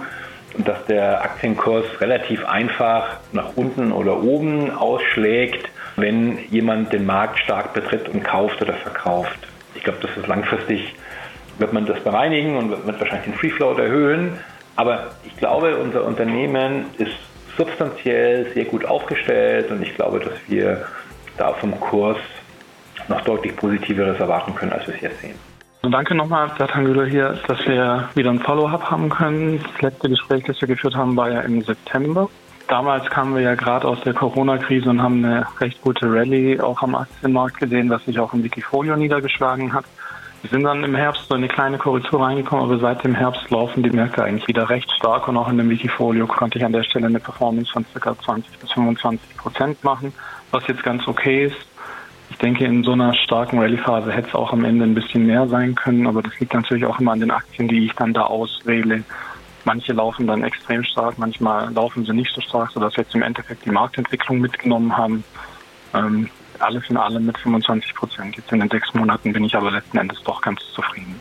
und 0.59 0.67
dass 0.67 0.85
der 0.87 1.23
Aktienkurs 1.23 1.85
relativ 2.01 2.45
einfach 2.45 3.19
nach 3.31 3.51
unten 3.55 3.93
oder 3.93 4.21
oben 4.21 4.73
ausschlägt, 4.73 5.69
wenn 5.95 6.39
jemand 6.51 6.93
den 6.93 7.07
Markt 7.07 7.39
stark 7.39 7.73
betritt 7.73 8.09
und 8.09 8.25
kauft 8.25 8.61
oder 8.61 8.75
verkauft. 8.75 9.39
Ich 9.77 9.85
glaube, 9.85 10.01
das 10.03 10.17
ist 10.17 10.27
langfristig, 10.27 10.97
wird 11.59 11.73
man 11.73 11.87
das 11.87 12.01
bereinigen 12.01 12.57
und 12.57 12.71
wird 12.71 12.99
wahrscheinlich 12.99 13.27
den 13.27 13.35
Free 13.35 13.51
Float 13.51 13.79
erhöhen. 13.79 14.41
Aber 14.77 15.11
ich 15.25 15.37
glaube, 15.37 15.77
unser 15.77 16.05
Unternehmen 16.05 16.87
ist 16.99 17.13
substanziell 17.57 18.51
sehr 18.55 18.65
gut 18.65 18.85
aufgestellt 18.85 19.71
und 19.71 19.83
ich 19.83 19.95
glaube, 19.95 20.21
dass 20.21 20.35
wir 20.49 20.87
da 21.37 21.53
vom 21.53 21.79
Kurs 21.79 22.19
noch 23.09 23.21
deutlich 23.23 23.55
positiveres 23.57 24.19
erwarten 24.19 24.55
können, 24.55 24.73
als 24.73 24.87
wir 24.87 24.95
es 24.95 25.01
jetzt 25.01 25.21
sehen. 25.21 25.35
Also 25.83 25.91
danke 25.91 26.15
nochmal, 26.15 26.51
Bertrand 26.57 26.87
Güler 26.87 27.07
hier, 27.07 27.39
dass 27.49 27.59
wir 27.67 28.09
wieder 28.15 28.31
ein 28.31 28.39
Follow-up 28.39 28.91
haben 28.91 29.11
können. 29.11 29.61
Das 29.73 29.83
letzte 29.83 30.09
Gespräch, 30.09 30.45
das 30.45 30.61
wir 30.61 30.69
geführt 30.69 30.95
haben, 30.95 31.17
war 31.17 31.31
ja 31.31 31.41
im 31.41 31.61
September. 31.63 32.29
Damals 32.69 33.11
kamen 33.11 33.35
wir 33.35 33.43
ja 33.43 33.55
gerade 33.57 33.87
aus 33.89 34.01
der 34.03 34.15
Corona-Krise 34.15 34.89
und 34.89 35.03
haben 35.03 35.25
eine 35.25 35.45
recht 35.61 35.83
gute 35.83 36.07
Rallye 36.07 36.61
auch 36.61 36.83
am 36.83 36.95
Aktienmarkt 36.95 37.59
gesehen, 37.59 37.91
was 37.91 38.05
sich 38.05 38.19
auch 38.21 38.33
im 38.33 38.45
Wikifolio 38.45 38.97
niedergeschlagen 38.97 39.73
hat. 39.73 39.85
Wir 40.43 40.51
sind 40.51 40.65
dann 40.65 40.83
im 40.83 40.97
Herbst 40.97 41.29
so 41.29 41.37
eine 41.37 41.47
kleine 41.47 41.79
Korrektur 41.79 42.21
reingekommen, 42.21 42.65
aber 42.65 42.77
seit 42.81 43.05
dem 43.05 43.15
Herbst 43.15 43.49
laufen 43.51 43.85
die 43.85 43.91
Märkte 43.91 44.25
eigentlich 44.25 44.49
wieder 44.49 44.69
recht 44.69 44.91
stark 44.91 45.29
und 45.29 45.37
auch 45.37 45.49
in 45.49 45.57
dem 45.57 45.71
Wikifolio 45.71 46.27
konnte 46.27 46.59
ich 46.59 46.65
an 46.65 46.73
der 46.73 46.83
Stelle 46.83 47.07
eine 47.07 47.21
Performance 47.21 47.71
von 47.71 47.87
ca. 47.95 48.19
20 48.19 48.59
bis 48.59 48.73
25 48.73 49.37
Prozent 49.37 49.85
machen, 49.85 50.13
was 50.51 50.67
jetzt 50.67 50.83
ganz 50.83 51.07
okay 51.07 51.47
ist. 51.47 51.57
Ich 52.31 52.39
denke, 52.39 52.65
in 52.65 52.83
so 52.83 52.91
einer 52.91 53.15
starken 53.15 53.61
Rallye-Phase 53.61 54.11
hätte 54.11 54.31
es 54.31 54.35
auch 54.35 54.53
am 54.53 54.65
Ende 54.65 54.85
ein 54.85 54.95
bisschen 54.95 55.27
mehr 55.27 55.47
sein 55.47 55.77
können, 55.77 56.09
aber 56.09 56.23
das 56.23 56.37
liegt 56.41 56.55
natürlich 56.55 56.87
auch 56.87 56.99
immer 56.99 57.13
an 57.13 57.21
den 57.21 57.31
Aktien, 57.31 57.69
die 57.69 57.85
ich 57.85 57.93
dann 57.93 58.13
da 58.13 58.23
auswähle. 58.23 59.05
Manche 59.65 59.93
laufen 59.93 60.27
dann 60.27 60.43
extrem 60.43 60.83
stark, 60.83 61.19
manchmal 61.19 61.73
laufen 61.73 62.05
sie 62.05 62.15
nicht 62.15 62.35
so 62.35 62.41
stark, 62.41 62.73
sodass 62.73 62.97
wir 62.97 63.05
jetzt 63.05 63.15
im 63.15 63.23
Endeffekt 63.23 63.65
die 63.65 63.71
Marktentwicklung 63.71 64.41
mitgenommen 64.41 64.97
haben. 64.97 65.23
Ähm, 65.95 66.31
alles 66.63 66.85
in 66.89 66.97
allem 66.97 67.27
mit 67.27 67.39
25 67.39 67.95
Prozent. 67.95 68.37
Jetzt 68.37 68.53
in 68.53 68.61
den 68.61 68.69
sechs 68.69 68.93
Monaten 68.95 69.33
bin 69.33 69.45
ich 69.45 69.55
aber 69.55 69.71
letzten 69.71 69.99
Endes 69.99 70.19
doch 70.25 70.41
ganz 70.41 70.61
zufrieden. 70.75 71.15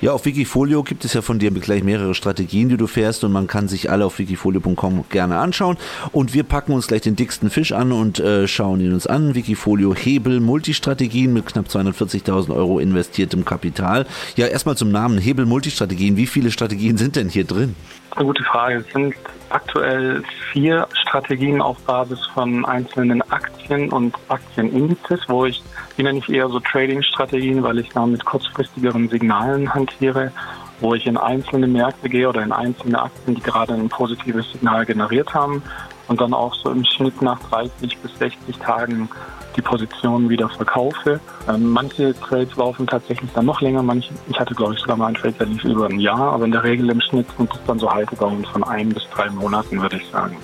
Ja, 0.00 0.12
auf 0.12 0.24
Wikifolio 0.24 0.82
gibt 0.82 1.04
es 1.04 1.14
ja 1.14 1.22
von 1.22 1.38
dir 1.38 1.50
gleich 1.50 1.82
mehrere 1.82 2.14
Strategien, 2.14 2.68
die 2.68 2.76
du 2.76 2.86
fährst 2.86 3.24
und 3.24 3.32
man 3.32 3.46
kann 3.46 3.68
sich 3.68 3.90
alle 3.90 4.04
auf 4.04 4.18
wikifolio.com 4.18 5.04
gerne 5.08 5.38
anschauen. 5.38 5.76
Und 6.12 6.34
wir 6.34 6.44
packen 6.44 6.72
uns 6.72 6.86
gleich 6.86 7.02
den 7.02 7.16
dicksten 7.16 7.50
Fisch 7.50 7.72
an 7.72 7.92
und 7.92 8.20
äh, 8.20 8.48
schauen 8.48 8.80
ihn 8.80 8.92
uns 8.92 9.06
an. 9.06 9.34
Wikifolio 9.34 9.94
Hebel 9.94 10.40
Multistrategien 10.40 11.32
mit 11.32 11.46
knapp 11.46 11.66
240.000 11.66 12.54
Euro 12.54 12.78
investiertem 12.78 13.44
Kapital. 13.44 14.06
Ja, 14.36 14.46
erstmal 14.46 14.76
zum 14.76 14.90
Namen 14.90 15.18
Hebel 15.18 15.46
Multistrategien. 15.46 16.16
Wie 16.16 16.26
viele 16.26 16.50
Strategien 16.50 16.96
sind 16.96 17.16
denn 17.16 17.28
hier 17.28 17.44
drin? 17.44 17.74
Eine 18.16 18.26
gute 18.26 18.44
Frage. 18.44 18.76
Es 18.76 18.92
sind 18.92 19.14
aktuell 19.50 20.22
vier 20.52 20.86
Strategien 20.94 21.60
auf 21.60 21.78
Basis 21.80 22.24
von 22.34 22.64
einzelnen 22.64 23.22
Aktien 23.30 23.90
und 23.90 24.14
Aktienindizes, 24.28 25.20
wo 25.28 25.44
ich, 25.44 25.62
die 25.96 26.02
nenne 26.02 26.18
ich 26.18 26.28
eher 26.28 26.48
so 26.48 26.60
Trading-Strategien, 26.60 27.62
weil 27.62 27.78
ich 27.78 27.88
da 27.90 28.06
mit 28.06 28.24
kurzfristigeren 28.24 29.08
Signalen 29.08 29.72
hantiere, 29.72 30.32
wo 30.80 30.94
ich 30.94 31.06
in 31.06 31.16
einzelne 31.16 31.66
Märkte 31.66 32.08
gehe 32.08 32.28
oder 32.28 32.42
in 32.42 32.52
einzelne 32.52 33.00
Aktien, 33.00 33.36
die 33.36 33.42
gerade 33.42 33.74
ein 33.74 33.88
positives 33.88 34.50
Signal 34.52 34.84
generiert 34.84 35.32
haben 35.32 35.62
und 36.08 36.20
dann 36.20 36.34
auch 36.34 36.54
so 36.54 36.70
im 36.70 36.84
Schnitt 36.84 37.22
nach 37.22 37.38
30 37.50 37.98
bis 37.98 38.18
60 38.18 38.58
Tagen 38.58 39.08
die 39.56 39.62
Position 39.62 40.28
wieder 40.28 40.48
verkaufe. 40.48 41.20
Ähm, 41.48 41.70
manche 41.70 42.14
Trades 42.20 42.56
laufen 42.56 42.86
tatsächlich 42.86 43.30
dann 43.34 43.46
noch 43.46 43.60
länger. 43.60 43.82
Manche, 43.82 44.12
ich 44.28 44.38
hatte, 44.38 44.54
glaube 44.54 44.74
ich, 44.74 44.80
sogar 44.80 44.96
mal 44.96 45.06
einen 45.06 45.16
Trade, 45.16 45.34
der 45.38 45.46
lief 45.46 45.64
über 45.64 45.86
ein 45.86 46.00
Jahr, 46.00 46.32
aber 46.32 46.44
in 46.44 46.52
der 46.52 46.64
Regel 46.64 46.90
im 46.90 47.00
Schnitt 47.00 47.26
sind 47.36 47.52
es 47.52 47.60
dann 47.66 47.78
so 47.78 47.90
Haltedauern 47.90 48.44
von 48.44 48.64
ein 48.64 48.88
bis 48.90 49.02
drei 49.14 49.28
Monaten, 49.30 49.80
würde 49.80 49.96
ich 49.96 50.06
sagen. 50.10 50.36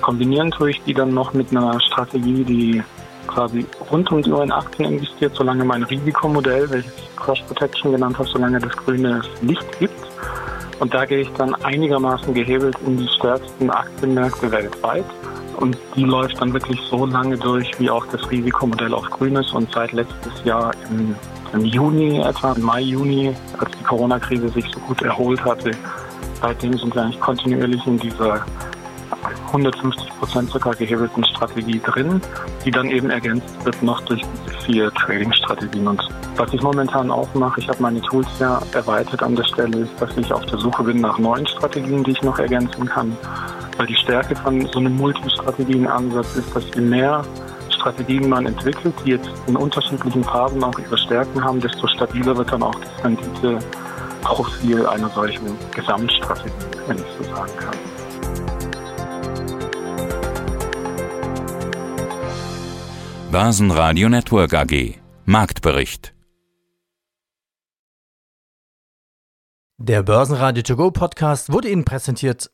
Kombinieren 0.00 0.50
tue 0.50 0.70
ich 0.70 0.82
die 0.82 0.94
dann 0.94 1.14
noch 1.14 1.32
mit 1.32 1.50
einer 1.50 1.80
Strategie, 1.80 2.44
die 2.44 2.82
quasi 3.26 3.66
rund 3.90 4.10
um 4.12 4.22
die 4.22 4.30
Uhr 4.30 4.42
in 4.42 4.52
Aktien 4.52 4.92
investiert, 4.92 5.34
solange 5.34 5.64
mein 5.64 5.82
Risikomodell, 5.82 6.70
welches 6.70 6.92
ich 6.98 7.16
Cross 7.16 7.40
Protection 7.42 7.92
genannt 7.92 8.18
habe, 8.18 8.28
solange 8.28 8.58
das 8.58 8.76
grüne 8.76 9.22
Licht 9.42 9.78
gibt. 9.78 9.94
Und 10.80 10.92
da 10.92 11.04
gehe 11.04 11.20
ich 11.20 11.30
dann 11.38 11.54
einigermaßen 11.54 12.34
gehebelt 12.34 12.76
in 12.86 12.96
die 12.98 13.08
stärksten 13.08 13.70
Aktienmärkte 13.70 14.50
weltweit. 14.50 15.04
Und 15.56 15.76
die 15.96 16.04
läuft 16.04 16.40
dann 16.40 16.52
wirklich 16.52 16.80
so 16.90 17.06
lange 17.06 17.36
durch, 17.36 17.70
wie 17.78 17.90
auch 17.90 18.06
das 18.06 18.30
Risikomodell 18.30 18.92
auf 18.94 19.08
grün 19.10 19.36
ist. 19.36 19.52
Und 19.52 19.72
seit 19.72 19.92
letztes 19.92 20.44
Jahr 20.44 20.72
im, 20.90 21.14
im 21.52 21.64
Juni, 21.64 22.18
etwa 22.18 22.52
im 22.52 22.62
Mai, 22.62 22.80
Juni, 22.80 23.34
als 23.58 23.70
die 23.78 23.84
Corona-Krise 23.84 24.48
sich 24.48 24.64
so 24.72 24.80
gut 24.80 25.02
erholt 25.02 25.44
hatte, 25.44 25.70
seitdem 26.40 26.76
sind 26.76 26.94
wir 26.94 27.02
eigentlich 27.02 27.20
kontinuierlich 27.20 27.86
in 27.86 27.98
dieser 27.98 28.44
150 29.46 30.08
Prozent 30.18 30.50
sogar 30.50 30.74
gehebelten 30.74 31.24
Strategie 31.24 31.80
drin, 31.80 32.20
die 32.64 32.70
dann 32.70 32.90
eben 32.90 33.10
ergänzt 33.10 33.64
wird 33.64 33.80
noch 33.82 34.00
durch 34.02 34.22
vier 34.64 34.92
Trading-Strategien. 34.92 35.86
Und 35.86 36.02
was 36.36 36.52
ich 36.52 36.60
momentan 36.62 37.10
auch 37.10 37.32
mache, 37.34 37.60
ich 37.60 37.68
habe 37.68 37.80
meine 37.80 38.00
Tools 38.02 38.26
ja 38.40 38.60
erweitert 38.72 39.22
an 39.22 39.36
der 39.36 39.44
Stelle, 39.44 39.78
ist, 39.78 39.92
dass 40.00 40.16
ich 40.16 40.32
auf 40.32 40.44
der 40.46 40.58
Suche 40.58 40.82
bin 40.82 41.00
nach 41.00 41.18
neuen 41.18 41.46
Strategien, 41.46 42.02
die 42.02 42.12
ich 42.12 42.22
noch 42.22 42.38
ergänzen 42.38 42.86
kann. 42.86 43.16
Weil 43.76 43.86
die 43.86 43.96
Stärke 43.96 44.36
von 44.36 44.66
so 44.66 44.78
einem 44.78 44.96
Multistrategien-Ansatz 44.96 46.36
ist, 46.36 46.54
dass 46.54 46.64
je 46.74 46.80
mehr 46.80 47.24
Strategien 47.70 48.28
man 48.28 48.46
entwickelt, 48.46 48.94
die 49.04 49.10
jetzt 49.10 49.28
in 49.46 49.56
unterschiedlichen 49.56 50.24
Phasen 50.24 50.62
auch 50.62 50.78
ihre 50.78 50.96
Stärken 50.96 51.42
haben, 51.42 51.60
desto 51.60 51.86
stabiler 51.88 52.36
wird 52.36 52.50
dann 52.52 52.62
auch 52.62 52.74
das 52.76 53.04
Renditeprofil 53.04 54.86
einer 54.86 55.08
solchen 55.10 55.46
Gesamtstrategie, 55.74 56.52
wenn 56.86 56.96
ich 56.96 57.04
so 57.18 57.24
sagen 57.34 57.52
kann. 57.58 57.76
Börsenradio 63.30 64.08
Network 64.08 64.54
AG 64.54 64.94
Marktbericht 65.24 66.14
Der 69.76 70.04
Börsenradio 70.04 70.62
To 70.62 70.76
Go 70.76 70.90
Podcast 70.92 71.52
wurde 71.52 71.68
Ihnen 71.68 71.84
präsentiert 71.84 72.53